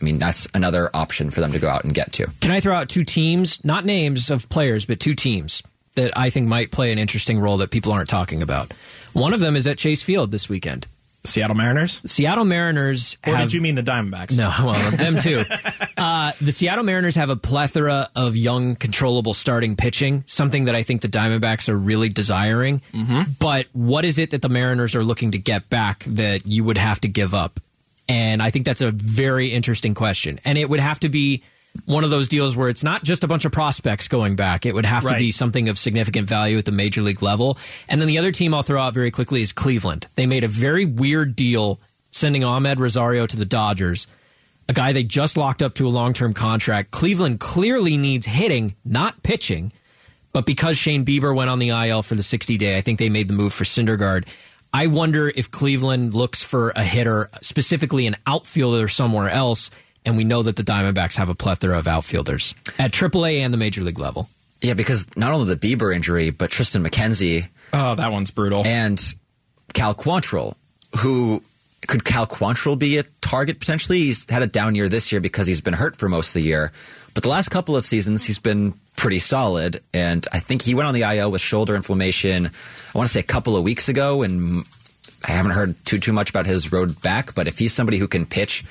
I 0.02 0.04
mean, 0.06 0.18
that's 0.18 0.48
another 0.54 0.90
option 0.96 1.30
for 1.30 1.42
them 1.42 1.52
to 1.52 1.60
go 1.60 1.70
out 1.70 1.84
and 1.84 1.94
get 1.94 2.14
to. 2.14 2.28
Can 2.42 2.52
I 2.52 2.60
throw 2.60 2.76
out 2.76 2.88
two 2.90 3.04
teams, 3.04 3.64
not 3.64 3.84
names 3.86 4.30
of 4.32 4.48
players, 4.50 4.86
but 4.86 5.00
two 5.00 5.14
teams 5.14 5.62
that 5.96 6.16
I 6.18 6.30
think 6.30 6.48
might 6.48 6.72
play 6.72 6.92
an 6.92 7.00
interesting 7.00 7.40
role 7.40 7.58
that 7.58 7.72
people 7.72 7.92
aren't 7.92 8.10
talking 8.10 8.42
about? 8.42 8.72
One 9.14 9.34
of 9.34 9.40
them 9.40 9.56
is 9.56 9.66
at 9.68 9.78
Chase 9.80 10.04
Field 10.04 10.32
this 10.32 10.48
weekend. 10.50 10.88
Seattle 11.24 11.56
Mariners. 11.56 12.02
Seattle 12.06 12.46
Mariners 12.46 13.18
Or 13.26 13.36
have 13.36 13.50
did 13.50 13.54
you 13.54 13.62
mean 13.62 13.76
the 13.76 13.84
Diamondbacks? 13.84 14.38
No, 14.38 14.54
well, 14.64 14.92
them 14.92 15.18
too. 15.20 15.44
Uh, 15.98 16.32
the 16.40 16.52
Seattle 16.52 16.84
Mariners 16.84 17.16
have 17.16 17.32
a 17.32 17.36
plethora 17.36 18.12
of 18.16 18.36
young, 18.36 18.76
controllable 18.76 19.34
starting 19.34 19.76
pitching, 19.76 20.24
something 20.28 20.66
that 20.66 20.76
I 20.76 20.84
think 20.84 21.02
the 21.02 21.08
Diamondbacks 21.08 21.70
are 21.70 21.76
really 21.76 22.08
desiring. 22.08 22.84
But 23.40 23.66
what 23.74 24.06
is 24.06 24.20
it 24.20 24.30
that 24.30 24.44
the 24.44 24.50
Mariners 24.50 24.94
are 24.94 25.04
looking 25.04 25.32
to 25.32 25.40
get 25.40 25.72
back 25.72 26.04
that 26.04 26.46
you 26.46 26.64
would 26.64 26.78
have 26.78 27.02
to 27.02 27.08
give 27.08 27.34
up? 27.34 27.60
And 28.08 28.44
I 28.44 28.52
think 28.52 28.66
that's 28.66 28.82
a 28.82 28.92
very 28.92 29.52
interesting 29.52 29.96
question. 29.96 30.40
And 30.46 30.56
it 30.56 30.70
would 30.70 30.80
have 30.80 31.00
to 31.00 31.10
be 31.10 31.42
one 31.86 32.04
of 32.04 32.10
those 32.10 32.28
deals 32.28 32.56
where 32.56 32.70
it's 32.70 32.84
not 32.84 33.04
just 33.04 33.24
a 33.24 33.28
bunch 33.28 33.46
of 33.46 33.52
prospects 33.52 34.08
going 34.08 34.36
back. 34.36 34.66
It 34.66 34.74
would 34.74 34.86
have 34.86 35.06
to 35.08 35.16
be 35.16 35.32
something 35.32 35.70
of 35.70 35.78
significant 35.78 36.28
value 36.28 36.58
at 36.58 36.66
the 36.66 36.72
major 36.72 37.02
league 37.02 37.22
level. 37.22 37.58
And 37.88 38.00
then 38.02 38.08
the 38.08 38.18
other 38.18 38.32
team 38.32 38.54
I'll 38.54 38.64
throw 38.64 38.82
out 38.82 38.94
very 38.94 39.12
quickly 39.12 39.42
is 39.42 39.52
Cleveland. 39.52 40.06
They 40.16 40.26
made 40.26 40.44
a 40.44 40.48
very 40.48 40.86
weird 40.86 41.36
deal 41.36 41.80
sending 42.10 42.42
Amed 42.44 42.80
Rosario 42.80 43.26
to 43.28 43.38
the 43.38 43.46
Dodgers, 43.46 44.08
a 44.70 44.74
guy 44.74 44.92
they 44.92 45.04
just 45.04 45.38
locked 45.38 45.62
up 45.62 45.76
to 45.76 45.88
a 45.88 45.90
long 45.90 46.14
term 46.14 46.34
contract. 46.34 46.92
Cleveland 46.92 47.40
clearly 47.40 47.98
needs 47.98 48.26
hitting, 48.26 48.76
not 48.84 49.24
pitching. 49.24 49.72
But 50.34 50.46
because 50.46 50.78
Shane 50.78 51.06
Bieber 51.06 51.36
went 51.36 51.50
on 51.50 51.58
the 51.58 51.70
IL 51.70 52.04
for 52.04 52.16
the 52.16 52.22
60 52.22 52.58
day, 52.58 52.78
I 52.78 52.82
think 52.82 53.00
they 53.00 53.10
made 53.10 53.28
the 53.28 53.34
move 53.34 53.54
for 53.54 53.64
Syndergaard. 53.64 54.28
I 54.74 54.88
wonder 54.88 55.32
if 55.34 55.50
Cleveland 55.50 56.14
looks 56.14 56.44
for 56.44 56.72
a 56.76 56.84
hitter, 56.84 57.30
specifically 57.42 58.06
an 58.06 58.18
outfielder 58.28 58.88
somewhere 58.88 59.30
else. 59.30 59.72
And 60.06 60.16
we 60.18 60.24
know 60.24 60.42
that 60.44 60.56
the 60.56 60.64
Diamondbacks 60.64 61.16
have 61.16 61.28
a 61.30 61.36
plethora 61.36 61.78
of 61.78 61.88
outfielders 61.88 62.54
at 62.80 62.92
AAA 62.92 63.40
and 63.40 63.54
the 63.54 63.58
major 63.58 63.82
league 63.84 64.00
level. 64.00 64.30
Yeah, 64.62 64.74
because 64.74 65.06
not 65.18 65.34
only 65.34 65.54
the 65.54 65.76
Bieber 65.76 65.94
injury, 65.96 66.30
but 66.30 66.50
Triston 66.50 66.88
McKenzie 66.88 67.48
Oh, 67.74 67.96
that 67.96 68.12
one's 68.12 68.32
brutal. 68.32 68.66
and 68.66 69.00
Cal 69.74 69.94
Quantrill, 69.94 70.56
who 71.00 71.44
could 71.88 72.04
Cal 72.06 72.26
Quantrill 72.26 72.80
be 72.80 72.98
a 72.98 73.04
target 73.22 73.60
potentially? 73.60 74.00
He's 74.00 74.26
had 74.30 74.42
a 74.42 74.48
down 74.48 74.74
year 74.76 74.88
this 74.90 75.12
year 75.12 75.22
because 75.22 75.46
he's 75.46 75.62
been 75.62 75.74
hurt 75.76 75.96
for 75.98 76.08
most 76.10 76.30
of 76.30 76.34
the 76.36 76.42
year, 76.42 76.72
but 77.14 77.24
the 77.24 77.30
last 77.30 77.50
couple 77.50 77.76
of 77.76 77.86
seasons 77.86 78.24
he's 78.26 78.40
been 78.40 78.74
pretty 78.96 79.20
solid. 79.20 79.84
And 79.94 80.26
I 80.32 80.40
think 80.40 80.62
he 80.64 80.74
went 80.74 80.88
on 80.88 80.94
the 80.96 81.04
IL 81.04 81.30
with 81.32 81.42
shoulder 81.42 81.76
inflammation. 81.76 82.48
I 82.48 82.98
want 82.98 83.08
to 83.08 83.14
say 83.14 83.20
a 83.20 83.24
couple 83.24 83.56
of 83.58 83.64
weeks 83.64 83.90
ago, 83.90 84.24
and 84.24 84.64
I 85.24 85.32
haven't 85.34 85.52
heard 85.52 85.76
too 85.86 86.00
too 86.00 86.14
much 86.14 86.30
about 86.32 86.46
his 86.48 86.72
road 86.72 87.00
back. 87.02 87.36
But 87.36 87.48
if 87.48 87.60
he's 87.60 87.74
somebody 87.74 87.98
who 88.00 88.08
can 88.08 88.26
pitch, 88.26 88.64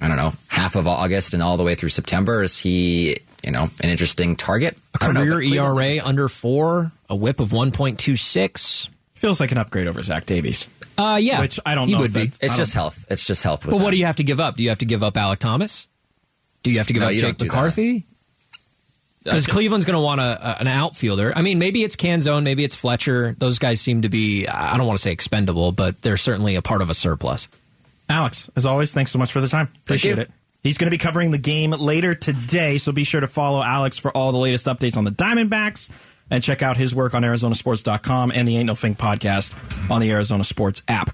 I 0.00 0.08
don't 0.08 0.16
know, 0.16 0.32
half 0.48 0.76
of 0.76 0.86
August 0.88 1.34
and 1.34 1.42
all 1.42 1.56
the 1.56 1.62
way 1.64 1.74
through 1.74 1.90
September, 1.90 2.42
is 2.42 2.58
he 2.58 3.18
you 3.44 3.50
know 3.50 3.64
an 3.82 3.88
interesting 3.90 4.36
target? 4.36 4.76
I 5.00 5.04
don't 5.06 5.14
know, 5.14 5.24
Career 5.36 5.62
ERA 5.62 5.98
under 6.04 6.28
four, 6.28 6.92
a 7.08 7.16
whip 7.16 7.40
of 7.40 7.50
1.26. 7.50 8.88
Feels 9.14 9.40
like 9.40 9.52
an 9.52 9.58
upgrade 9.58 9.86
over 9.86 10.02
Zach 10.02 10.24
Davies. 10.26 10.66
Uh, 10.96 11.18
yeah. 11.20 11.40
Which 11.40 11.60
I 11.64 11.74
don't 11.74 11.88
he 11.88 11.94
know 11.94 12.00
would 12.00 12.14
if 12.16 12.40
be. 12.40 12.46
It's 12.46 12.56
just 12.56 12.72
health. 12.74 13.04
It's 13.10 13.26
just 13.26 13.42
health. 13.42 13.64
With 13.64 13.70
But 13.72 13.76
what 13.78 13.84
them. 13.86 13.90
do 13.92 13.96
you 13.98 14.06
have 14.06 14.16
to 14.16 14.24
give 14.24 14.40
up? 14.40 14.56
Do 14.56 14.62
you 14.62 14.68
have 14.70 14.78
to 14.80 14.84
give 14.86 15.02
up 15.02 15.14
Alek 15.14 15.38
Thomas? 15.38 15.86
Do 16.62 16.70
you 16.70 16.78
have 16.78 16.86
to 16.88 16.92
give 16.94 17.00
No, 17.00 17.06
up 17.08 17.12
Jake 17.12 17.22
don't 17.22 17.38
do 17.38 17.44
that. 17.46 17.52
McCarthy? 17.54 18.04
Because 19.22 19.46
Cleveland's 19.46 19.84
going 19.84 19.96
to 19.96 20.00
want 20.00 20.20
a, 20.22 20.24
a- 20.24 20.60
an 20.60 20.66
outfielder. 20.66 21.32
I 21.36 21.42
mean, 21.42 21.58
maybe 21.58 21.82
it's 21.84 21.94
Canzone, 21.96 22.42
maybe 22.42 22.64
it's 22.64 22.74
Fletcher. 22.74 23.34
Those 23.38 23.58
guys 23.58 23.80
seem 23.80 24.02
to 24.02 24.08
be, 24.08 24.46
I 24.48 24.78
don't 24.78 24.86
want 24.86 24.98
to 24.98 25.02
say 25.02 25.12
expendable, 25.12 25.72
but 25.72 26.00
they're 26.00 26.16
certainly 26.16 26.56
a 26.56 26.62
part 26.62 26.80
of 26.80 26.88
a 26.88 26.94
surplus. 26.94 27.46
Alex, 28.10 28.50
as 28.56 28.66
always, 28.66 28.92
thanks 28.92 29.12
so 29.12 29.18
much 29.18 29.32
for 29.32 29.40
the 29.40 29.48
time. 29.48 29.68
Appreciate 29.84 30.18
it. 30.18 30.30
He's 30.62 30.76
going 30.76 30.86
to 30.86 30.90
be 30.90 30.98
covering 30.98 31.30
the 31.30 31.38
game 31.38 31.70
later 31.70 32.14
today, 32.14 32.76
so 32.76 32.92
be 32.92 33.04
sure 33.04 33.20
to 33.20 33.26
follow 33.26 33.62
Alex 33.62 33.96
for 33.96 34.14
all 34.14 34.32
the 34.32 34.38
latest 34.38 34.66
updates 34.66 34.96
on 34.96 35.04
the 35.04 35.10
Diamondbacks 35.10 35.88
and 36.30 36.42
check 36.42 36.60
out 36.62 36.76
his 36.76 36.94
work 36.94 37.14
on 37.14 37.22
ArizonaSports.com 37.22 38.32
and 38.34 38.46
the 38.46 38.56
Ain't 38.58 38.66
No 38.66 38.74
Fink 38.74 38.98
podcast 38.98 39.54
on 39.90 40.00
the 40.00 40.10
Arizona 40.10 40.44
Sports 40.44 40.82
app. 40.86 41.10